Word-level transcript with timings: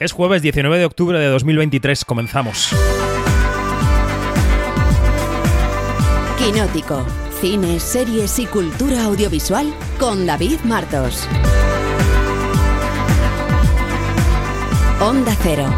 Es 0.00 0.12
jueves 0.12 0.40
19 0.40 0.78
de 0.78 0.86
octubre 0.86 1.18
de 1.18 1.26
2023. 1.26 2.06
Comenzamos. 2.06 2.70
Quinótico. 6.38 7.04
Cine, 7.42 7.78
series 7.78 8.38
y 8.38 8.46
cultura 8.46 9.04
audiovisual 9.04 9.74
con 9.98 10.24
David 10.24 10.60
Martos. 10.64 11.28
Onda 15.02 15.36
Cero. 15.42 15.68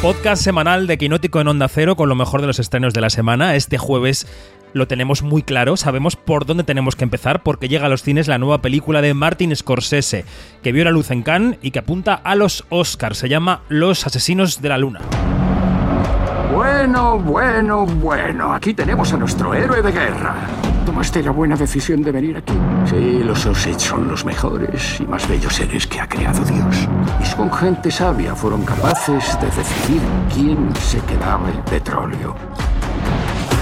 Podcast 0.00 0.42
semanal 0.42 0.86
de 0.86 0.96
Quinótico 0.96 1.40
en 1.40 1.48
Onda 1.48 1.68
Cero 1.68 1.94
con 1.94 2.08
lo 2.08 2.14
mejor 2.14 2.40
de 2.40 2.46
los 2.46 2.58
estrenos 2.58 2.94
de 2.94 3.02
la 3.02 3.10
semana. 3.10 3.54
Este 3.54 3.76
jueves 3.76 4.26
lo 4.72 4.88
tenemos 4.88 5.22
muy 5.22 5.42
claro, 5.42 5.76
sabemos 5.76 6.16
por 6.16 6.46
dónde 6.46 6.64
tenemos 6.64 6.96
que 6.96 7.04
empezar 7.04 7.42
porque 7.42 7.68
llega 7.68 7.86
a 7.86 7.88
los 7.88 8.02
cines 8.02 8.28
la 8.28 8.38
nueva 8.38 8.62
película 8.62 9.02
de 9.02 9.14
Martin 9.14 9.54
Scorsese, 9.54 10.24
que 10.62 10.72
vio 10.72 10.84
la 10.84 10.90
luz 10.90 11.10
en 11.10 11.22
Cannes 11.22 11.58
y 11.62 11.70
que 11.70 11.78
apunta 11.78 12.14
a 12.14 12.34
los 12.34 12.64
Oscars. 12.68 13.18
Se 13.18 13.28
llama 13.28 13.62
Los 13.68 14.06
Asesinos 14.06 14.60
de 14.60 14.68
la 14.68 14.78
Luna. 14.78 15.00
Bueno, 16.54 17.18
bueno, 17.18 17.86
bueno. 17.86 18.52
Aquí 18.52 18.74
tenemos 18.74 19.12
a 19.12 19.16
nuestro 19.16 19.54
héroe 19.54 19.82
de 19.82 19.92
guerra. 19.92 20.34
¿Tomaste 20.86 21.22
la 21.22 21.30
buena 21.30 21.54
decisión 21.54 22.02
de 22.02 22.10
venir 22.10 22.36
aquí? 22.38 22.54
Sí, 22.86 23.22
los 23.22 23.44
Osage 23.44 23.78
son 23.78 24.08
los 24.08 24.24
mejores 24.24 24.98
y 24.98 25.04
más 25.04 25.28
bellos 25.28 25.54
seres 25.54 25.86
que 25.86 26.00
ha 26.00 26.08
creado 26.08 26.42
Dios. 26.44 26.88
Y 27.22 27.36
con 27.36 27.52
gente 27.52 27.90
sabia 27.90 28.34
fueron 28.34 28.64
capaces 28.64 29.38
de 29.40 29.46
decidir 29.46 30.00
quién 30.34 30.74
se 30.76 30.98
quedaba 31.00 31.50
el 31.50 31.58
petróleo. 31.64 32.34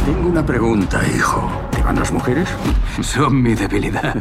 Tengo 0.06 0.28
una 0.28 0.46
pregunta, 0.46 1.02
hijo. 1.16 1.50
¿Te 1.72 1.82
van 1.82 1.96
las 1.96 2.12
mujeres? 2.12 2.48
Son 3.02 3.42
mi 3.42 3.56
debilidad. 3.56 4.14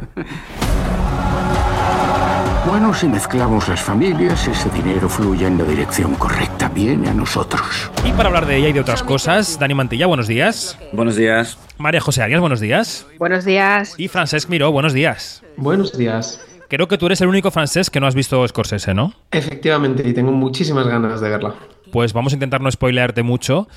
Bueno, 2.68 2.92
si 2.92 3.08
mezclamos 3.08 3.70
las 3.70 3.82
familias, 3.84 4.48
ese 4.48 4.68
dinero 4.72 5.08
fluye 5.08 5.46
en 5.46 5.60
la 5.60 5.64
dirección 5.64 6.16
correcta, 6.16 6.70
viene 6.70 7.08
a 7.08 7.14
nosotros. 7.14 7.92
Y 8.04 8.12
para 8.14 8.30
hablar 8.30 8.48
de 8.48 8.58
ella 8.58 8.70
y 8.70 8.74
de 8.74 8.80
otras 8.80 9.04
cosas, 9.04 9.60
Dani 9.60 9.76
Mantilla, 9.76 10.08
buenos 10.08 10.28
días. 10.28 10.76
Buenos 10.92 11.18
días. 11.18 11.60
María 11.78 12.02
José 12.02 12.24
Arias, 12.24 12.42
buenos 12.42 12.60
días. 12.60 13.06
Buenos 13.20 13.46
días. 13.46 13.94
Y 14.00 14.08
Francesc 14.08 14.50
Miró, 14.50 14.72
buenos 14.72 14.92
días. 14.92 15.44
Buenos 15.56 15.96
días. 15.96 16.44
Creo 16.68 16.88
que 16.88 16.98
tú 16.98 17.06
eres 17.06 17.22
el 17.22 17.28
único 17.28 17.52
francés 17.52 17.92
que 17.92 18.00
no 18.00 18.08
has 18.08 18.16
visto 18.16 18.46
Scorsese, 18.48 18.96
¿no? 18.96 19.14
Efectivamente, 19.30 20.02
y 20.04 20.14
tengo 20.14 20.32
muchísimas 20.32 20.88
ganas 20.88 21.22
de 21.22 21.30
verla. 21.30 21.54
Pues 21.92 22.12
vamos 22.12 22.34
a 22.34 22.38
intentar 22.38 22.60
no 22.60 22.72
spoilearte 22.72 23.22
mucho 23.22 23.68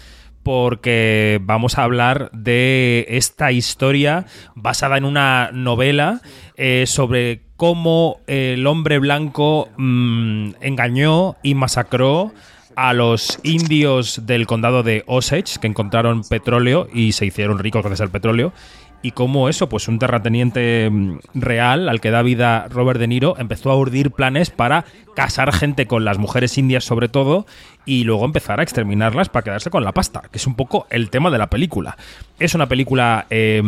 porque 0.43 1.41
vamos 1.43 1.79
a 1.79 1.85
hablar 1.85 2.31
de 2.33 3.07
esta 3.09 3.53
historia 3.53 4.27
basada 4.55 4.97
en 4.97 5.05
una 5.05 5.51
novela 5.53 6.21
eh, 6.57 6.85
sobre 6.87 7.43
cómo 7.57 8.21
el 8.27 8.67
hombre 8.67 8.99
blanco 8.99 9.69
mmm, 9.77 10.51
engañó 10.61 11.37
y 11.43 11.55
masacró 11.55 12.33
a 12.77 12.93
los 12.93 13.41
indios 13.43 14.25
del 14.25 14.47
condado 14.47 14.85
de 14.85 15.03
Osage 15.07 15.59
que 15.61 15.67
encontraron 15.67 16.23
petróleo 16.23 16.89
y 16.95 17.11
se 17.13 17.27
hicieron 17.27 17.59
ricos 17.59 17.83
gracias 17.83 18.03
al 18.03 18.11
petróleo 18.11 18.53
y 19.01 19.13
cómo 19.13 19.49
eso, 19.49 19.69
pues 19.69 19.87
un 19.89 19.99
terrateniente 19.99 20.91
real 21.35 21.89
al 21.89 22.01
que 22.01 22.11
da 22.11 22.23
vida 22.23 22.67
Robert 22.69 22.99
De 22.99 23.07
Niro 23.07 23.37
empezó 23.39 23.71
a 23.71 23.77
urdir 23.77 24.11
planes 24.11 24.51
para 24.51 24.85
casar 25.15 25.53
gente 25.53 25.87
con 25.87 26.05
las 26.05 26.19
mujeres 26.19 26.59
indias 26.59 26.85
sobre 26.85 27.09
todo 27.09 27.47
y 27.85 28.05
luego 28.05 28.25
empezar 28.25 28.61
a 28.61 28.63
exterminarlas 28.63 29.29
para 29.29 29.45
quedarse 29.45 29.71
con 29.71 29.85
la 29.85 29.93
pasta, 29.93 30.23
que 30.31 30.39
es 30.39 30.47
un 30.47 30.55
poco 30.57 30.87
el 30.91 31.11
tema 31.11 31.31
de 31.31 31.39
la 31.39 31.49
película. 31.49 31.97
Es 32.39 32.55
una 32.55 32.69
película 32.69 33.27
eh, 33.31 33.63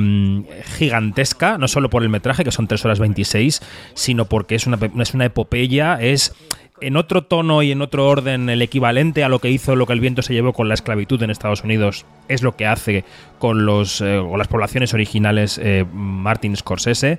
gigantesca, 0.77 1.59
no 1.59 1.69
solo 1.69 1.89
por 1.89 2.03
el 2.03 2.09
metraje, 2.09 2.45
que 2.45 2.53
son 2.53 2.67
3 2.67 2.85
horas 2.85 2.99
26, 2.99 3.63
sino 3.95 4.27
porque 4.27 4.57
es 4.57 4.67
una, 4.67 4.79
es 5.01 5.15
una 5.15 5.25
epopeya, 5.25 5.95
es 6.01 6.35
en 6.81 6.97
otro 6.97 7.23
tono 7.23 7.63
y 7.63 7.73
en 7.73 7.83
otro 7.83 8.07
orden 8.07 8.49
el 8.49 8.63
equivalente 8.63 9.25
a 9.25 9.29
lo 9.29 9.39
que 9.39 9.51
hizo 9.51 9.77
lo 9.77 9.87
que 9.87 9.93
el 9.93 10.01
viento 10.01 10.23
se 10.23 10.33
llevó 10.33 10.53
con 10.53 10.69
la 10.69 10.75
esclavitud 10.75 11.23
en 11.23 11.31
Estados 11.31 11.63
Unidos 11.65 12.07
es 12.29 12.43
lo 12.43 12.57
que 12.57 12.67
hace 12.67 13.05
con 13.39 13.67
los 13.67 14.01
eh, 14.01 14.19
o 14.19 14.37
las 14.37 14.49
poblaciones 14.49 14.95
originales 14.95 15.59
eh, 15.63 15.85
Martin 15.93 16.57
Scorsese. 16.57 17.19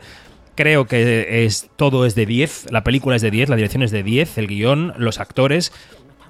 Creo 0.56 0.86
que 0.86 1.46
es, 1.46 1.70
todo 1.78 2.06
es 2.06 2.14
de 2.14 2.26
10, 2.26 2.72
la 2.72 2.84
película 2.84 3.16
es 3.16 3.22
de 3.22 3.32
10, 3.32 3.50
la 3.50 3.56
dirección 3.56 3.84
es 3.84 3.92
de 3.92 4.04
10, 4.04 4.38
el 4.38 4.48
guion, 4.48 4.94
los 4.98 5.20
actores. 5.20 5.72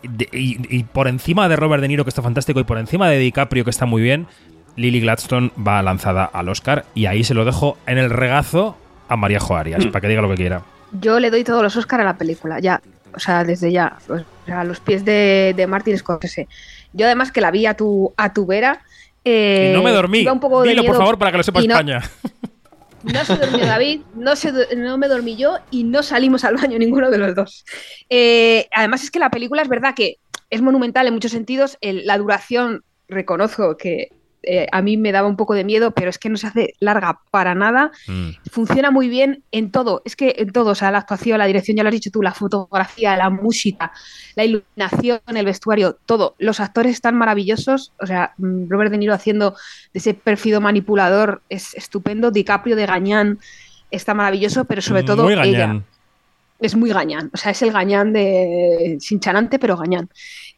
De, 0.03 0.29
y, 0.31 0.59
y, 0.69 0.83
por 0.83 1.07
encima 1.07 1.49
de 1.49 1.55
Robert 1.55 1.81
De 1.81 1.87
Niro, 1.87 2.05
que 2.05 2.09
está 2.09 2.21
fantástico, 2.21 2.59
y 2.59 2.63
por 2.63 2.77
encima 2.77 3.09
de 3.09 3.17
DiCaprio, 3.17 3.63
que 3.63 3.71
está 3.71 3.85
muy 3.87 4.01
bien, 4.01 4.27
Lily 4.75 5.01
Gladstone 5.01 5.51
va 5.57 5.81
lanzada 5.81 6.23
al 6.25 6.49
Oscar. 6.49 6.85
Y 6.93 7.07
ahí 7.07 7.23
se 7.23 7.33
lo 7.33 7.45
dejo 7.45 7.77
en 7.87 7.97
el 7.97 8.09
regazo 8.09 8.77
a 9.09 9.17
María 9.17 9.39
Joarias, 9.39 9.85
mm. 9.85 9.89
para 9.89 10.01
que 10.01 10.07
diga 10.07 10.21
lo 10.21 10.29
que 10.29 10.35
quiera. 10.35 10.61
Yo 10.99 11.19
le 11.19 11.31
doy 11.31 11.43
todos 11.43 11.63
los 11.63 11.75
Oscar 11.75 12.01
a 12.01 12.03
la 12.03 12.17
película, 12.17 12.59
ya 12.59 12.81
o 13.15 13.19
sea, 13.19 13.43
desde 13.43 13.71
ya, 13.71 13.97
o 14.07 14.17
sea, 14.45 14.61
a 14.61 14.63
los 14.63 14.79
pies 14.79 15.05
de, 15.05 15.53
de 15.55 15.67
Martin 15.67 15.97
Scorsese. 15.97 16.47
Yo 16.93 17.05
además 17.05 17.31
que 17.31 17.41
la 17.41 17.51
vi 17.51 17.65
a 17.65 17.75
tu, 17.75 18.13
a 18.17 18.33
tu 18.33 18.45
vera. 18.45 18.81
Eh, 19.23 19.69
y 19.71 19.77
no 19.77 19.83
me 19.83 19.91
dormí. 19.91 20.27
Un 20.27 20.39
poco 20.39 20.63
Dilo, 20.63 20.83
por 20.83 20.97
favor, 20.97 21.17
para 21.17 21.31
que 21.31 21.37
lo 21.37 21.43
sepa 21.43 21.61
no, 21.61 21.65
España. 21.65 22.01
No 23.03 23.25
se 23.25 23.35
durmió 23.35 23.65
David, 23.65 24.01
no, 24.13 24.35
se, 24.35 24.51
no 24.75 24.95
me 24.97 25.07
dormí 25.07 25.35
yo 25.35 25.57
y 25.71 25.83
no 25.83 26.03
salimos 26.03 26.43
al 26.43 26.55
baño 26.55 26.77
ninguno 26.79 27.09
de 27.09 27.17
los 27.17 27.33
dos. 27.33 27.65
Eh, 28.09 28.67
además 28.71 29.03
es 29.03 29.09
que 29.09 29.19
la 29.19 29.31
película 29.31 29.61
es 29.63 29.69
verdad 29.69 29.95
que 29.95 30.17
es 30.51 30.61
monumental 30.61 31.07
en 31.07 31.13
muchos 31.13 31.31
sentidos. 31.31 31.77
El, 31.81 32.05
la 32.05 32.17
duración, 32.17 32.83
reconozco 33.07 33.75
que 33.77 34.09
eh, 34.43 34.67
a 34.71 34.81
mí 34.81 34.97
me 34.97 35.11
daba 35.11 35.27
un 35.27 35.35
poco 35.35 35.53
de 35.53 35.63
miedo, 35.63 35.91
pero 35.91 36.09
es 36.09 36.17
que 36.17 36.29
no 36.29 36.37
se 36.37 36.47
hace 36.47 36.73
larga 36.79 37.19
para 37.29 37.55
nada. 37.55 37.91
Mm. 38.07 38.29
Funciona 38.51 38.91
muy 38.91 39.07
bien 39.07 39.43
en 39.51 39.71
todo, 39.71 40.01
es 40.05 40.15
que 40.15 40.35
en 40.37 40.51
todo, 40.51 40.71
o 40.71 40.75
sea, 40.75 40.91
la 40.91 40.99
actuación, 40.99 41.37
la 41.37 41.45
dirección, 41.45 41.77
ya 41.77 41.83
lo 41.83 41.89
has 41.89 41.95
dicho 41.95 42.11
tú, 42.11 42.21
la 42.21 42.33
fotografía, 42.33 43.15
la 43.15 43.29
música, 43.29 43.91
la 44.35 44.43
iluminación, 44.43 45.19
el 45.27 45.45
vestuario, 45.45 45.97
todo. 46.05 46.35
Los 46.39 46.59
actores 46.59 46.93
están 46.93 47.15
maravillosos, 47.15 47.93
o 47.99 48.07
sea, 48.07 48.33
Robert 48.37 48.91
De 48.91 48.97
Niro 48.97 49.13
haciendo 49.13 49.51
de 49.93 49.99
ese 49.99 50.13
pérfido 50.13 50.61
manipulador 50.61 51.41
es 51.49 51.75
estupendo, 51.75 52.31
DiCaprio 52.31 52.75
de 52.75 52.85
Gañán 52.85 53.39
está 53.91 54.13
maravilloso, 54.13 54.65
pero 54.65 54.81
sobre 54.81 55.03
todo 55.03 55.23
muy 55.23 55.33
ella. 55.33 55.81
Es 56.59 56.75
muy 56.75 56.91
gañán, 56.91 57.31
o 57.33 57.37
sea, 57.37 57.51
es 57.51 57.61
el 57.63 57.71
gañán 57.71 58.13
de 58.13 58.97
sinchanante, 58.99 59.57
pero 59.57 59.77
gañán. 59.77 60.09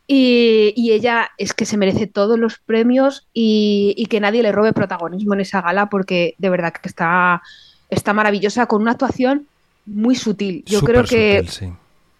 Y, 0.06 0.74
y, 0.76 0.92
ella 0.92 1.32
es 1.38 1.54
que 1.54 1.66
se 1.66 1.78
merece 1.78 2.08
todos 2.08 2.38
los 2.38 2.60
premios 2.60 3.26
y, 3.34 3.94
y, 3.98 4.08
que 4.08 4.20
nadie 4.20 4.44
le 4.44 4.52
robe 4.52 4.74
protagonismo 4.74 5.34
en 5.34 5.40
esa 5.40 5.62
gala 5.62 5.90
porque 5.90 6.36
de 6.40 6.50
verdad 6.50 6.74
que 6.74 6.90
está, 6.90 7.42
está 7.90 8.12
maravillosa 8.12 8.66
con 8.66 8.82
una 8.82 8.92
actuación 8.92 9.48
muy 9.86 10.16
sutil. 10.16 10.64
Yo 10.66 10.80
Super 10.80 10.96
creo 10.96 11.06
que 11.06 11.38
sutil, 11.48 11.70
sí. 11.70 11.74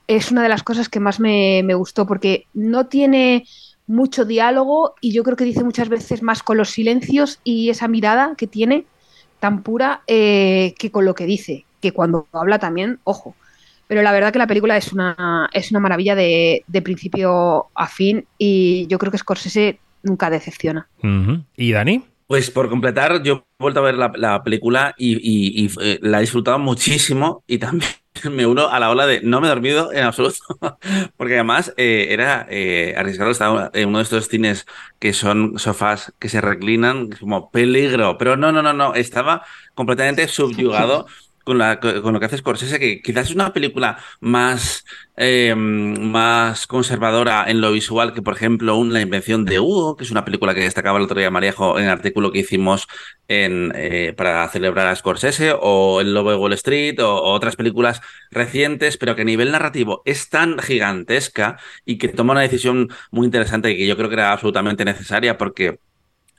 es 0.08 0.32
una 0.32 0.44
de 0.44 0.50
las 0.50 0.64
cosas 0.64 0.88
que 0.88 1.02
más 1.02 1.20
me, 1.20 1.62
me, 1.66 1.74
gustó 1.74 2.08
porque 2.08 2.46
no 2.54 2.86
tiene 2.86 3.46
mucho 3.86 4.24
diálogo 4.24 4.96
y 5.02 5.12
yo 5.12 5.24
creo 5.24 5.36
que 5.36 5.44
dice 5.44 5.66
muchas 5.66 5.90
veces 5.90 6.24
más 6.24 6.42
con 6.42 6.56
los 6.56 6.70
silencios 6.70 7.40
y 7.44 7.70
esa 7.70 7.90
mirada 7.90 8.36
que 8.38 8.48
tiene 8.48 8.86
tan 9.42 9.62
pura 9.62 10.04
eh, 10.08 10.74
que 10.80 10.90
con 10.90 11.04
lo 11.04 11.16
que 11.16 11.26
dice, 11.26 11.66
que 11.82 11.92
cuando 11.92 12.28
habla 12.32 12.60
también, 12.60 13.00
ojo 13.04 13.36
pero 13.94 14.02
la 14.02 14.12
verdad 14.12 14.34
que 14.34 14.40
la 14.40 14.48
película 14.48 14.76
es 14.76 14.92
una, 14.92 15.48
es 15.54 15.70
una 15.70 15.80
maravilla 15.80 16.16
de, 16.16 16.64
de, 16.66 16.82
principio 16.82 17.68
a 17.76 17.86
fin 17.86 18.26
y 18.40 18.88
yo 18.88 18.98
creo 18.98 19.12
que 19.12 19.20
Scorsese 19.20 19.78
nunca 20.02 20.32
decepciona. 20.32 20.88
Uh 21.04 21.08
-huh. 21.08 21.44
¿Y 21.56 21.74
Dani? 21.74 22.04
Pues 22.26 22.50
por 22.50 22.70
completar, 22.70 23.22
yo 23.22 23.46
he 23.60 23.62
vuelto 23.64 23.82
a 23.82 23.84
ver 23.84 23.94
la, 23.94 24.12
la 24.16 24.44
película 24.44 24.96
y, 24.98 25.14
y, 25.14 25.64
y 25.64 25.72
eh, 25.80 26.00
la 26.02 26.18
he 26.18 26.22
disfrutado 26.22 26.58
muchísimo 26.58 27.44
y 27.46 27.60
también 27.60 27.92
me 28.32 28.48
uno 28.48 28.68
a 28.68 28.80
la 28.80 28.90
ola 28.90 29.06
de 29.06 29.22
no 29.22 29.40
me 29.40 29.46
he 29.46 29.50
dormido 29.52 29.94
en 29.94 30.06
absoluto, 30.06 30.40
porque 31.16 31.36
además 31.36 31.72
eh, 31.78 32.08
era 32.10 32.48
eh, 32.50 32.96
arriesgado, 32.98 33.30
estaba 33.30 33.70
en 33.76 33.90
uno 33.90 34.00
de 34.00 34.06
estos 34.06 34.28
cines 34.28 34.66
que 34.98 35.14
son 35.14 35.60
sofás 35.60 36.14
que 36.18 36.30
se 36.30 36.42
reclinan, 36.42 37.12
como 37.12 37.52
peligro, 37.52 38.18
pero 38.18 38.38
no, 38.38 38.52
no, 38.52 38.64
no, 38.64 38.74
no, 38.74 38.96
estaba 38.96 39.46
completamente 39.76 40.28
subyugado 40.28 41.06
con, 41.44 41.58
la, 41.58 41.80
con 41.80 42.14
lo 42.14 42.20
que 42.20 42.26
hace 42.26 42.38
Scorsese, 42.38 42.80
que 42.80 43.02
quizás 43.02 43.30
es 43.30 43.36
una 43.36 43.54
película 43.54 43.98
más, 44.20 44.86
eh, 45.18 45.56
más 45.56 46.68
conservadora 46.68 47.46
en 47.48 47.62
lo 47.62 47.72
visual 47.72 48.14
que, 48.14 48.22
por 48.22 48.36
ejemplo, 48.36 48.78
un 48.78 48.94
La 48.94 49.02
invención 49.02 49.46
de 49.46 49.60
Hugo, 49.60 49.96
que 49.96 50.04
es 50.04 50.12
una 50.12 50.26
película 50.26 50.54
que 50.54 50.62
destacaba 50.62 50.98
el 50.98 51.06
otro 51.06 51.20
día 51.20 51.30
Maríajo 51.32 51.78
en 51.78 51.86
el 51.86 51.92
artículo 51.92 52.32
que 52.32 52.40
hicimos 52.40 52.88
en, 53.28 53.72
eh, 53.76 54.14
para 54.16 54.48
celebrar 54.50 54.88
a 54.88 54.96
Scorsese, 54.96 55.54
o 55.60 56.02
El 56.02 56.14
Lobo 56.14 56.32
de 56.32 56.38
Wall 56.38 56.54
Street, 56.54 57.00
o, 57.00 57.16
o, 57.16 57.34
otras 57.34 57.56
películas 57.56 58.02
recientes, 58.32 58.98
pero 58.98 59.16
que 59.16 59.24
a 59.24 59.26
nivel 59.26 59.52
narrativo 59.52 60.02
es 60.06 60.30
tan 60.30 60.60
gigantesca 60.60 61.58
y 61.86 61.98
que 61.98 62.10
toma 62.10 62.34
una 62.34 62.42
decisión 62.42 62.90
muy 63.12 63.26
interesante 63.26 63.72
y 63.72 63.78
que 63.78 63.88
yo 63.88 63.98
creo 63.98 64.10
que 64.10 64.16
era 64.16 64.32
absolutamente 64.32 64.86
necesaria 64.86 65.38
porque 65.38 65.80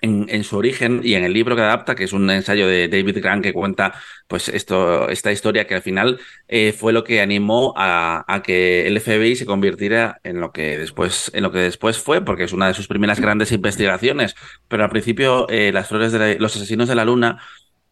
en, 0.05 0.45
su 0.45 0.57
origen 0.57 1.01
y 1.03 1.15
en 1.15 1.25
el 1.25 1.33
libro 1.33 1.57
que 1.57 1.63
adapta, 1.63 1.95
que 1.95 2.05
es 2.05 2.13
un 2.13 2.31
ensayo 2.31 2.67
de 2.67 2.89
David 2.89 3.19
Grant 3.21 3.43
que 3.43 3.53
cuenta 3.53 3.95
pues 4.29 4.49
esto, 4.49 5.09
esta 5.09 5.33
historia 5.33 5.67
que 5.67 5.75
al 5.75 5.83
final 5.83 6.21
eh, 6.49 6.73
fue 6.73 6.93
lo 6.93 7.05
que 7.05 7.21
animó 7.21 7.75
a, 7.77 8.25
a, 8.27 8.43
que 8.43 8.87
el 8.87 9.01
FBI 9.01 9.37
se 9.37 9.47
convirtiera 9.47 10.21
en 10.25 10.41
lo 10.41 10.53
que 10.53 10.79
después, 10.79 11.31
en 11.35 11.43
lo 11.43 11.53
que 11.53 11.59
después 11.59 11.99
fue, 11.99 12.23
porque 12.23 12.45
es 12.45 12.53
una 12.53 12.69
de 12.69 12.75
sus 12.75 12.89
primeras 12.89 13.21
grandes 13.21 13.53
investigaciones. 13.53 14.35
Pero 14.69 14.85
al 14.85 14.91
principio, 14.91 15.49
eh, 15.49 15.73
las 15.73 15.89
flores 15.89 16.13
de 16.13 16.19
la, 16.19 16.35
los 16.35 16.57
asesinos 16.57 16.89
de 16.89 16.95
la 16.95 17.05
luna 17.05 17.39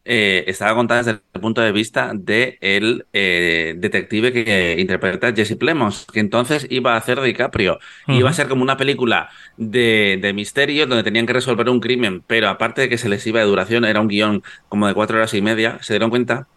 eh, 0.04 0.44
estaba 0.46 0.74
contada 0.74 1.02
desde 1.02 1.22
el 1.32 1.40
punto 1.40 1.60
de 1.60 1.72
vista 1.72 2.12
del 2.14 2.18
de 2.22 3.08
eh, 3.12 3.74
detective 3.78 4.32
que 4.32 4.76
interpreta 4.78 5.32
Jesse 5.32 5.56
Plemons, 5.56 6.06
que 6.12 6.20
entonces 6.20 6.66
iba 6.70 6.94
a 6.94 6.96
hacer 6.96 7.20
DiCaprio. 7.20 7.78
Iba 8.06 8.30
a 8.30 8.32
ser 8.32 8.48
como 8.48 8.62
una 8.62 8.76
película 8.76 9.30
de, 9.56 10.18
de 10.20 10.32
misterio 10.32 10.86
donde 10.86 11.04
tenían 11.04 11.26
que 11.26 11.32
resolver 11.32 11.68
un 11.68 11.80
crimen, 11.80 12.22
pero 12.26 12.48
aparte 12.48 12.82
de 12.82 12.88
que 12.88 12.98
se 12.98 13.08
les 13.08 13.26
iba 13.26 13.40
de 13.40 13.46
duración, 13.46 13.84
era 13.84 14.00
un 14.00 14.08
guion 14.08 14.42
como 14.68 14.86
de 14.86 14.94
cuatro 14.94 15.16
horas 15.18 15.34
y 15.34 15.42
media, 15.42 15.78
se 15.82 15.94
dieron 15.94 16.10
cuenta 16.10 16.48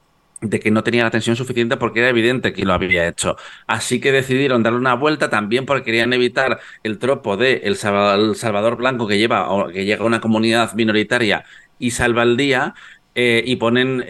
de 0.41 0.59
que 0.59 0.71
no 0.71 0.83
tenía 0.83 1.03
la 1.03 1.12
tensión 1.12 1.36
suficiente 1.36 1.77
porque 1.77 2.00
era 2.00 2.09
evidente 2.09 2.53
que 2.53 2.65
lo 2.65 2.74
había 2.74 3.07
hecho. 3.07 3.38
Así 3.68 4.00
que 4.00 4.12
decidieron 4.12 4.63
darle 4.63 4.80
una 4.80 4.94
vuelta 4.95 5.30
también 5.30 5.65
porque 5.65 5.83
querían 5.83 6.13
evitar 6.13 6.59
el 6.83 7.00
tropo 7.00 7.38
de 7.38 7.62
el 7.63 7.75
Salvador 7.77 8.75
Blanco 8.77 9.07
que 9.07 9.18
lleva 9.18 9.50
o 9.50 9.68
que 9.69 9.86
llega 9.86 10.03
a 10.03 10.07
una 10.07 10.21
comunidad 10.21 10.74
minoritaria 10.74 11.45
y 11.80 11.91
salva 11.91 12.24
el 12.24 12.38
día. 12.38 12.74
Eh, 13.17 13.44
y 13.45 13.56
ponen 13.56 14.03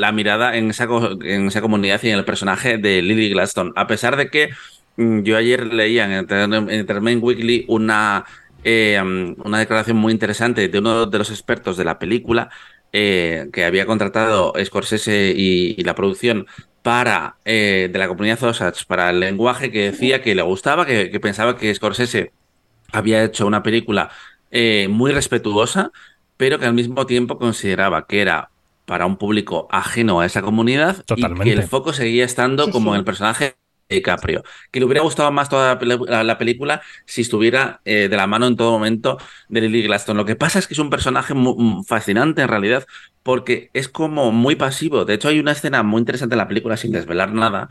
la 0.00 0.12
mirada 0.12 0.56
en 0.56 0.70
esa, 0.70 0.86
en 1.22 1.48
esa 1.48 1.60
comunidad 1.60 2.00
y 2.04 2.10
en 2.10 2.18
el 2.18 2.24
personaje 2.24 2.78
de 2.78 3.02
Lily 3.02 3.30
Gladstone. 3.30 3.72
A 3.74 3.88
pesar 3.88 4.16
de 4.16 4.30
que 4.30 4.50
mm, 4.96 5.22
yo 5.22 5.36
ayer 5.36 5.74
leía 5.74 6.04
en 6.04 6.12
Entertainment 6.12 7.20
Weekly 7.20 7.64
una, 7.66 8.24
eh, 8.62 8.96
una 9.44 9.58
declaración 9.58 9.96
muy 9.96 10.12
interesante 10.12 10.68
de 10.68 10.78
uno 10.78 11.06
de 11.06 11.18
los 11.18 11.30
expertos 11.30 11.76
de 11.76 11.84
la 11.84 11.98
película 11.98 12.48
eh, 12.92 13.48
que 13.52 13.64
había 13.64 13.86
contratado 13.86 14.52
Scorsese 14.64 15.34
y, 15.36 15.82
la 15.82 15.96
producción 15.96 16.46
para 16.82 17.38
de 17.44 17.90
la 17.92 18.06
comunidad 18.06 18.40
Osage 18.44 18.84
para 18.86 19.10
el 19.10 19.18
lenguaje 19.18 19.72
que 19.72 19.90
decía 19.90 20.22
que 20.22 20.36
le 20.36 20.42
gustaba, 20.42 20.86
que, 20.86 21.10
que 21.10 21.18
pensaba 21.18 21.56
que 21.56 21.74
Scorsese 21.74 22.30
había 22.92 23.24
hecho 23.24 23.48
una 23.48 23.64
película 23.64 24.10
muy 24.88 25.10
respetuosa 25.10 25.90
pero 26.36 26.58
que 26.58 26.66
al 26.66 26.74
mismo 26.74 27.06
tiempo 27.06 27.38
consideraba 27.38 28.06
que 28.06 28.20
era 28.20 28.50
para 28.86 29.06
un 29.06 29.16
público 29.16 29.66
ajeno 29.70 30.20
a 30.20 30.26
esa 30.26 30.42
comunidad 30.42 31.04
y 31.16 31.34
que 31.40 31.52
el 31.52 31.62
foco 31.62 31.92
seguía 31.92 32.24
estando 32.24 32.70
como 32.70 32.92
en 32.92 32.98
el 32.98 33.04
personaje 33.04 33.56
de 33.88 33.96
DiCaprio. 33.96 34.42
Que 34.70 34.80
le 34.80 34.86
hubiera 34.86 35.02
gustado 35.02 35.30
más 35.32 35.48
toda 35.48 35.78
la, 36.24 36.38
película 36.38 36.82
si 37.06 37.22
estuviera 37.22 37.80
eh, 37.84 38.08
de 38.08 38.16
la 38.16 38.26
mano 38.26 38.46
en 38.46 38.56
todo 38.56 38.72
momento 38.72 39.18
de 39.48 39.62
Lily 39.62 39.84
Glaston. 39.84 40.16
Lo 40.16 40.24
que 40.24 40.36
pasa 40.36 40.58
es 40.58 40.66
que 40.66 40.74
es 40.74 40.78
un 40.78 40.90
personaje 40.90 41.34
muy, 41.34 41.54
mm, 41.56 41.84
fascinante 41.84 42.42
en 42.42 42.48
realidad 42.48 42.86
porque 43.22 43.70
es 43.72 43.88
como 43.88 44.32
muy 44.32 44.56
pasivo. 44.56 45.04
De 45.04 45.14
hecho, 45.14 45.28
hay 45.28 45.38
una 45.38 45.52
escena 45.52 45.82
muy 45.82 46.00
interesante 46.00 46.34
en 46.34 46.38
la 46.38 46.48
película 46.48 46.76
sin 46.76 46.92
desvelar 46.92 47.32
nada 47.32 47.68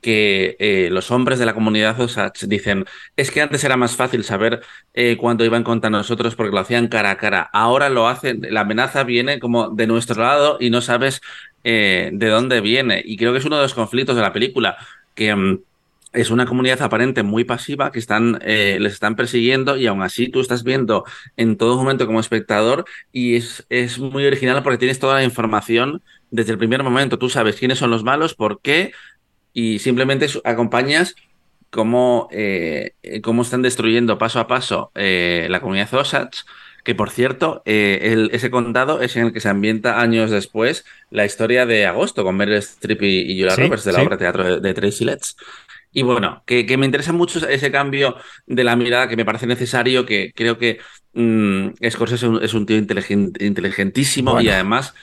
que 0.00 0.56
eh, 0.58 0.88
los 0.90 1.10
hombres 1.10 1.38
de 1.38 1.46
la 1.46 1.54
comunidad 1.54 2.00
Osage 2.00 2.46
dicen, 2.46 2.84
es 3.16 3.30
que 3.30 3.40
antes 3.40 3.64
era 3.64 3.76
más 3.76 3.96
fácil 3.96 4.24
saber 4.24 4.60
eh, 4.94 5.16
cuándo 5.16 5.44
iban 5.44 5.64
contra 5.64 5.90
nosotros 5.90 6.34
porque 6.36 6.54
lo 6.54 6.60
hacían 6.60 6.88
cara 6.88 7.10
a 7.10 7.16
cara. 7.16 7.50
Ahora 7.52 7.88
lo 7.88 8.08
hacen, 8.08 8.46
la 8.50 8.60
amenaza 8.60 9.04
viene 9.04 9.38
como 9.38 9.70
de 9.70 9.86
nuestro 9.86 10.22
lado 10.22 10.58
y 10.60 10.70
no 10.70 10.80
sabes 10.80 11.20
eh, 11.64 12.10
de 12.12 12.28
dónde 12.28 12.60
viene. 12.60 13.02
Y 13.04 13.16
creo 13.16 13.32
que 13.32 13.38
es 13.38 13.44
uno 13.44 13.56
de 13.56 13.62
los 13.62 13.74
conflictos 13.74 14.16
de 14.16 14.22
la 14.22 14.32
película, 14.32 14.76
que 15.14 15.34
mm, 15.34 15.60
es 16.12 16.30
una 16.30 16.46
comunidad 16.46 16.80
aparente 16.82 17.22
muy 17.22 17.44
pasiva 17.44 17.92
que 17.92 17.98
están, 17.98 18.38
les 18.42 18.94
están 18.94 19.14
persiguiendo 19.14 19.76
y 19.76 19.86
aún 19.86 20.02
así 20.02 20.28
tú 20.28 20.40
estás 20.40 20.64
viendo 20.64 21.04
en 21.36 21.58
todo 21.58 21.76
momento 21.76 22.06
como 22.06 22.18
espectador 22.18 22.86
y 23.12 23.36
es, 23.36 23.66
es 23.68 23.98
muy 23.98 24.24
original 24.24 24.62
porque 24.62 24.78
tienes 24.78 24.98
toda 24.98 25.16
la 25.16 25.24
información 25.24 26.02
desde 26.30 26.52
el 26.52 26.58
primer 26.58 26.82
momento. 26.82 27.18
Tú 27.18 27.28
sabes 27.28 27.56
quiénes 27.56 27.78
son 27.78 27.90
los 27.90 28.04
malos, 28.04 28.34
por 28.34 28.60
qué, 28.62 28.92
y 29.58 29.80
simplemente 29.80 30.28
acompañas 30.44 31.16
cómo, 31.70 32.28
eh, 32.30 32.92
cómo 33.24 33.42
están 33.42 33.60
destruyendo 33.60 34.16
paso 34.16 34.38
a 34.38 34.46
paso 34.46 34.92
eh, 34.94 35.48
la 35.50 35.60
comunidad 35.60 35.92
Osage, 35.94 36.44
que 36.84 36.94
por 36.94 37.10
cierto, 37.10 37.60
eh, 37.64 38.28
ese 38.30 38.52
condado 38.52 39.02
es 39.02 39.16
en 39.16 39.26
el 39.26 39.32
que 39.32 39.40
se 39.40 39.48
ambienta 39.48 40.00
años 40.00 40.30
después 40.30 40.84
la 41.10 41.24
historia 41.24 41.66
de 41.66 41.86
Agosto 41.86 42.22
con 42.22 42.36
Meryl 42.36 42.54
Streep 42.58 43.02
y, 43.02 43.36
Julia 43.36 43.56
Roberts 43.56 43.82
de 43.82 43.92
la 43.94 44.02
obra 44.02 44.16
de 44.16 44.18
teatro 44.18 44.60
de, 44.60 44.74
Tracy 44.74 45.04
Letts. 45.04 45.36
Y 45.92 46.02
bueno, 46.02 46.44
que, 46.46 46.76
me 46.76 46.86
interesa 46.86 47.12
mucho 47.12 47.44
ese 47.48 47.72
cambio 47.72 48.14
de 48.46 48.62
la 48.62 48.76
mirada 48.76 49.08
que 49.08 49.16
me 49.16 49.24
parece 49.24 49.48
necesario, 49.48 50.06
que 50.06 50.32
creo 50.36 50.56
que 50.56 50.78
mmm, 51.14 51.70
Scorsese 51.90 52.28
es 52.42 52.54
un, 52.54 52.64
tío 52.64 52.76
inteligentísimo 52.76 54.40
y 54.40 54.50
además, 54.50 54.94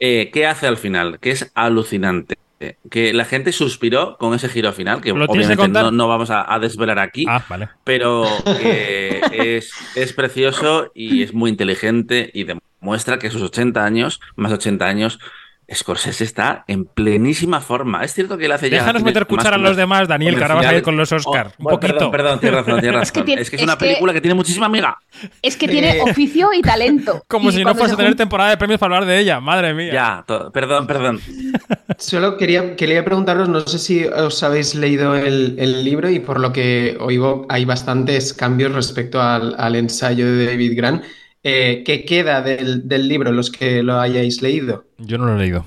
¿qué 0.00 0.46
hace 0.48 0.66
al 0.66 0.78
final? 0.78 1.20
Que 1.20 1.30
es 1.30 1.52
alucinante 1.54 2.40
que 2.90 3.12
la 3.14 3.24
gente 3.24 3.52
suspiró 3.52 4.16
con 4.18 4.34
ese 4.34 4.48
giro 4.48 4.72
final, 4.72 5.00
que 5.00 5.12
obviamente 5.12 5.68
no, 5.68 6.08
vamos 6.08 6.30
a, 6.30 6.58
desvelar 6.58 6.98
aquí, 6.98 7.24
ah, 7.28 7.44
vale. 7.48 7.70
pero 7.84 8.26
es, 8.62 9.72
es, 9.94 10.12
precioso 10.12 10.90
y 10.94 11.22
es 11.22 11.32
muy 11.32 11.50
inteligente 11.50 12.30
y 12.34 12.44
demuestra 12.44 13.18
que 13.18 13.30
sus 13.30 13.42
80 13.42 13.84
años, 13.84 14.20
más 14.36 14.52
80 14.52 14.86
años, 14.86 15.18
Scorsese 15.72 16.24
está 16.24 16.64
en 16.66 16.84
plenísima 16.84 17.60
forma. 17.60 18.02
Es 18.02 18.12
cierto 18.12 18.36
que 18.36 18.46
él 18.46 18.52
hace 18.52 18.68
ya. 18.68 18.78
Déjanos 18.78 19.04
meter 19.04 19.26
cuchara 19.26 19.56
a 19.56 19.58
los 19.58 19.76
demás, 19.76 20.08
Daniel, 20.08 20.36
que 20.36 20.42
ahora 20.42 20.54
vas 20.56 20.66
a 20.66 20.74
ir 20.74 20.82
con 20.82 20.96
los 20.96 21.12
Oscar. 21.12 21.52
un 21.58 21.66
poquito. 21.66 22.10
Perdón, 22.10 22.10
perdón, 22.10 22.40
tienes 22.40 22.58
razón, 22.58 22.80
tienes 22.80 23.00
razón. 23.00 23.28
es 23.38 23.50
que 23.50 23.56
es, 23.56 23.62
una 23.62 23.78
película 23.78 24.12
que 24.12 24.20
tiene 24.20 24.34
muchísima 24.34 24.66
amiga. 24.66 24.98
Es 25.42 25.56
que 25.56 25.68
tiene 25.68 26.00
oficio 26.02 26.52
y 26.52 26.62
talento. 26.62 27.22
Como 27.28 27.52
si 27.52 27.64
no 27.64 27.74
fuese 27.74 27.94
a 27.94 27.96
tener 27.96 28.16
temporada 28.16 28.50
de 28.50 28.56
premios 28.56 28.80
para 28.80 28.96
hablar 28.96 29.08
de 29.08 29.20
ella, 29.20 29.40
madre 29.40 29.72
mía. 29.74 29.92
Ya, 29.92 30.24
perdón, 30.52 30.86
perdón. 30.86 31.20
Solo 31.98 32.36
quería, 32.36 32.74
quería 32.74 33.04
preguntaros, 33.04 33.48
no 33.48 33.60
sé 33.60 33.78
si 33.78 34.04
os 34.04 34.42
habéis 34.42 34.74
leído 34.74 35.14
el, 35.14 35.84
libro 35.84 36.10
y 36.10 36.18
por 36.18 36.40
lo 36.40 36.52
que 36.52 36.96
oigo 37.00 37.46
hay 37.48 37.64
bastantes 37.64 38.34
cambios 38.34 38.72
respecto 38.72 39.22
al, 39.22 39.54
al 39.56 39.76
ensayo 39.76 40.26
de 40.26 40.46
David 40.46 40.76
Grant. 40.76 41.04
Eh, 41.42 41.82
¿qué 41.86 42.04
queda 42.04 42.42
del, 42.42 43.08
libro, 43.08 43.32
los 43.32 43.50
que 43.50 43.82
lo 43.82 43.98
hayáis 43.98 44.42
leído? 44.42 44.84
Yo 44.98 45.18
no 45.18 45.26
lo 45.26 45.36
he 45.36 45.38
leído. 45.38 45.64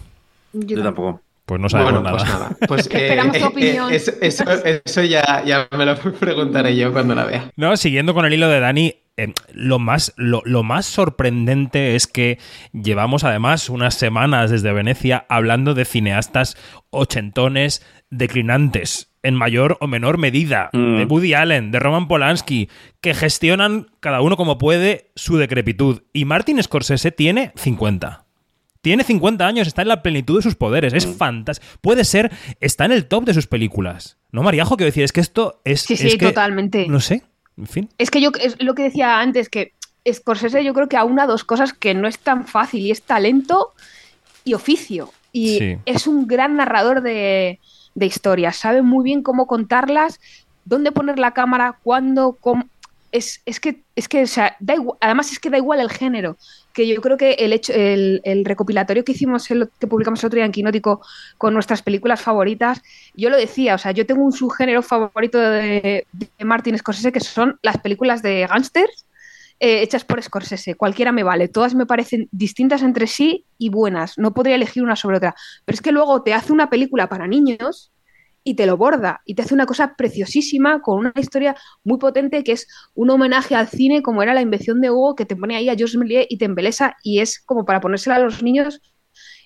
Yo, 0.54 0.84
tampoco. 0.84 1.22
Pues 1.46 1.60
no 1.60 1.68
sabemos 1.68 2.10
pues 2.10 2.24
nada. 2.24 2.58
Pues 2.68 2.88
Esperamos 2.92 3.38
tu 3.38 3.46
opinión. 3.46 3.92
eso, 3.92 5.04
ya, 5.04 5.68
me 5.76 5.86
lo 5.86 5.96
preguntaré 6.20 6.76
yo 6.76 6.94
cuando 6.94 7.16
la 7.16 7.26
vea. 7.26 7.52
No, 7.56 7.76
siguiendo 7.76 8.14
con 8.14 8.26
el 8.26 8.34
hilo 8.34 8.48
de 8.50 8.60
Dani, 8.60 8.96
eh, 9.18 9.34
lo, 9.52 9.80
más, 9.80 10.14
lo, 10.16 10.64
más 10.64 10.86
sorprendente 10.86 11.96
es 11.96 12.08
que 12.08 12.40
llevamos 12.72 13.24
además 13.24 13.70
unas 13.70 13.96
semanas 13.96 14.52
desde 14.52 14.74
Venecia 14.74 15.26
hablando 15.28 15.74
de 15.74 15.86
cineastas 15.86 16.56
ochentones 16.90 17.86
declinantes 18.10 19.13
en 19.24 19.36
mayor 19.36 19.78
o 19.80 19.88
menor 19.88 20.18
medida, 20.18 20.70
mm. 20.74 20.98
de 20.98 21.06
Woody 21.06 21.34
Allen, 21.34 21.72
de 21.72 21.80
Roman 21.80 22.08
Polanski, 22.08 22.70
que 23.02 23.14
gestionan 23.14 23.88
cada 24.02 24.22
uno 24.22 24.38
como 24.38 24.58
puede 24.58 25.12
su 25.16 25.38
decrepitud. 25.38 26.04
Y 26.12 26.26
Martin 26.26 26.62
Scorsese 26.62 27.12
tiene 27.12 27.54
50. 27.56 28.26
Tiene 28.82 29.06
50 29.06 29.48
años, 29.48 29.68
está 29.68 29.82
en 29.82 29.88
la 29.88 30.04
plenitud 30.04 30.38
de 30.38 30.44
sus 30.44 30.56
poderes, 30.56 30.94
es 30.94 31.08
mm. 31.08 31.14
fantástico. 31.14 31.72
Puede 31.82 32.04
ser, 32.04 32.32
está 32.60 32.84
en 32.84 32.92
el 32.92 33.08
top 33.08 33.24
de 33.24 33.34
sus 33.34 33.48
películas. 33.48 34.18
No, 34.32 34.44
Mariajo, 34.44 34.76
quiero 34.76 34.90
decir, 34.90 35.04
es 35.04 35.14
que 35.14 35.22
esto 35.22 35.62
es. 35.64 35.82
Sí, 35.82 35.96
sí, 35.96 36.18
totalmente. 36.18 36.86
No 36.90 37.00
sé, 37.00 37.24
en 37.58 37.68
fin. 37.68 37.90
Es 37.98 38.12
que 38.12 38.20
yo, 38.20 38.32
es 38.42 38.62
lo 38.62 38.76
que 38.76 38.84
decía 38.84 39.22
antes, 39.22 39.48
que 39.48 39.72
Scorsese 40.12 40.66
yo 40.66 40.74
creo 40.74 40.90
que 40.90 40.98
aúna 40.98 41.28
dos 41.28 41.46
cosas 41.46 41.72
que 41.72 41.94
no 41.94 42.10
es 42.10 42.20
tan 42.20 42.46
fácil, 42.46 42.82
y 42.82 42.92
es 42.92 43.02
talento 43.04 43.72
y 44.44 44.54
oficio. 44.54 45.12
Y 45.32 45.78
es 45.86 46.06
un 46.06 46.28
gran 46.28 46.58
narrador 46.58 47.02
de, 47.02 47.60
de 47.96 48.06
historias, 48.06 48.58
sabe 48.58 48.82
muy 48.82 49.04
bien 49.04 49.24
cómo 49.24 49.48
contarlas, 49.48 50.20
dónde 50.66 50.92
poner 50.92 51.20
la 51.20 51.32
cámara, 51.32 51.78
cuándo, 51.84 52.38
cómo... 52.40 52.66
Es, 53.12 53.42
es, 53.46 53.60
que, 53.60 53.84
es 53.96 54.08
que, 54.08 54.24
o 54.24 54.28
sea, 54.28 54.56
da 54.60 54.74
igual, 54.74 54.98
además 55.00 55.32
es 55.32 55.38
que 55.38 55.52
da 55.52 55.58
igual 55.58 55.80
el 55.80 55.92
género, 55.92 56.36
que 56.74 56.88
yo 56.88 57.00
creo 57.00 57.16
que 57.16 57.34
el 57.34 57.54
hecho, 57.54 57.72
el, 57.72 58.22
el 58.24 58.44
recopilatorio 58.44 59.06
que 59.06 59.12
hicimos, 59.12 59.52
el, 59.52 59.70
que 59.80 59.86
publicamos 59.86 60.24
el 60.24 60.28
otro 60.28 60.38
día 60.38 60.46
en 60.46 60.52
Quinótico 60.52 61.00
con 61.38 61.54
nuestras 61.54 61.84
películas 61.84 62.22
favoritas, 62.22 62.82
yo 63.14 63.30
lo 63.30 63.38
decía, 63.38 63.76
o 63.76 63.78
sea, 63.78 63.92
yo 63.92 64.08
tengo 64.08 64.24
un 64.24 64.32
subgénero 64.32 64.82
favorito 64.82 65.38
de, 65.38 66.08
de 66.12 66.46
Martin 66.46 66.76
Scorsese 66.76 67.12
que 67.12 67.20
son 67.20 67.60
las 67.62 67.78
películas 67.78 68.24
de 68.24 68.48
gángsters, 68.48 69.06
eh, 69.66 69.82
hechas 69.82 70.04
por 70.04 70.22
Scorsese. 70.22 70.76
Cualquiera 70.76 71.14
me 71.14 71.24
vale. 71.24 71.48
Todas 71.48 71.74
me 71.74 71.86
parecen 71.86 72.28
distintas 72.34 72.82
entre 72.82 73.08
sí 73.08 73.46
y 73.58 73.70
buenas. 73.70 74.18
No 74.18 74.34
podría 74.34 74.56
elegir 74.56 74.84
una 74.84 74.98
sobre 74.98 75.16
otra. 75.16 75.36
Pero 75.64 75.74
es 75.74 75.82
que 75.82 75.94
luego 75.94 76.22
te 76.22 76.34
hace 76.34 76.52
una 76.52 76.70
película 76.70 77.08
para 77.08 77.28
niños 77.28 77.94
y 78.44 78.56
te 78.56 78.66
lo 78.66 78.76
borda 78.76 79.22
y 79.26 79.36
te 79.36 79.42
hace 79.42 79.54
una 79.54 79.66
cosa 79.66 79.96
preciosísima 79.96 80.82
con 80.82 81.00
una 81.00 81.14
historia 81.16 81.56
muy 81.86 81.98
potente 81.98 82.44
que 82.44 82.52
es 82.52 82.68
un 82.94 83.10
homenaje 83.10 83.56
al 83.56 83.70
cine 83.70 84.02
como 84.02 84.22
era 84.22 84.34
la 84.34 84.42
invención 84.42 84.82
de 84.82 84.92
Hugo 84.92 85.16
que 85.16 85.26
te 85.26 85.38
pone 85.38 85.56
ahí 85.56 85.70
a 85.70 85.76
Georges 85.76 85.96
Méliès 85.96 86.26
y 86.28 86.38
te 86.38 86.44
embelesa 86.44 86.98
y 87.02 87.22
es 87.22 87.40
como 87.40 87.64
para 87.64 87.80
ponérsela 87.80 88.18
a 88.18 88.20
los 88.20 88.44
niños 88.44 88.82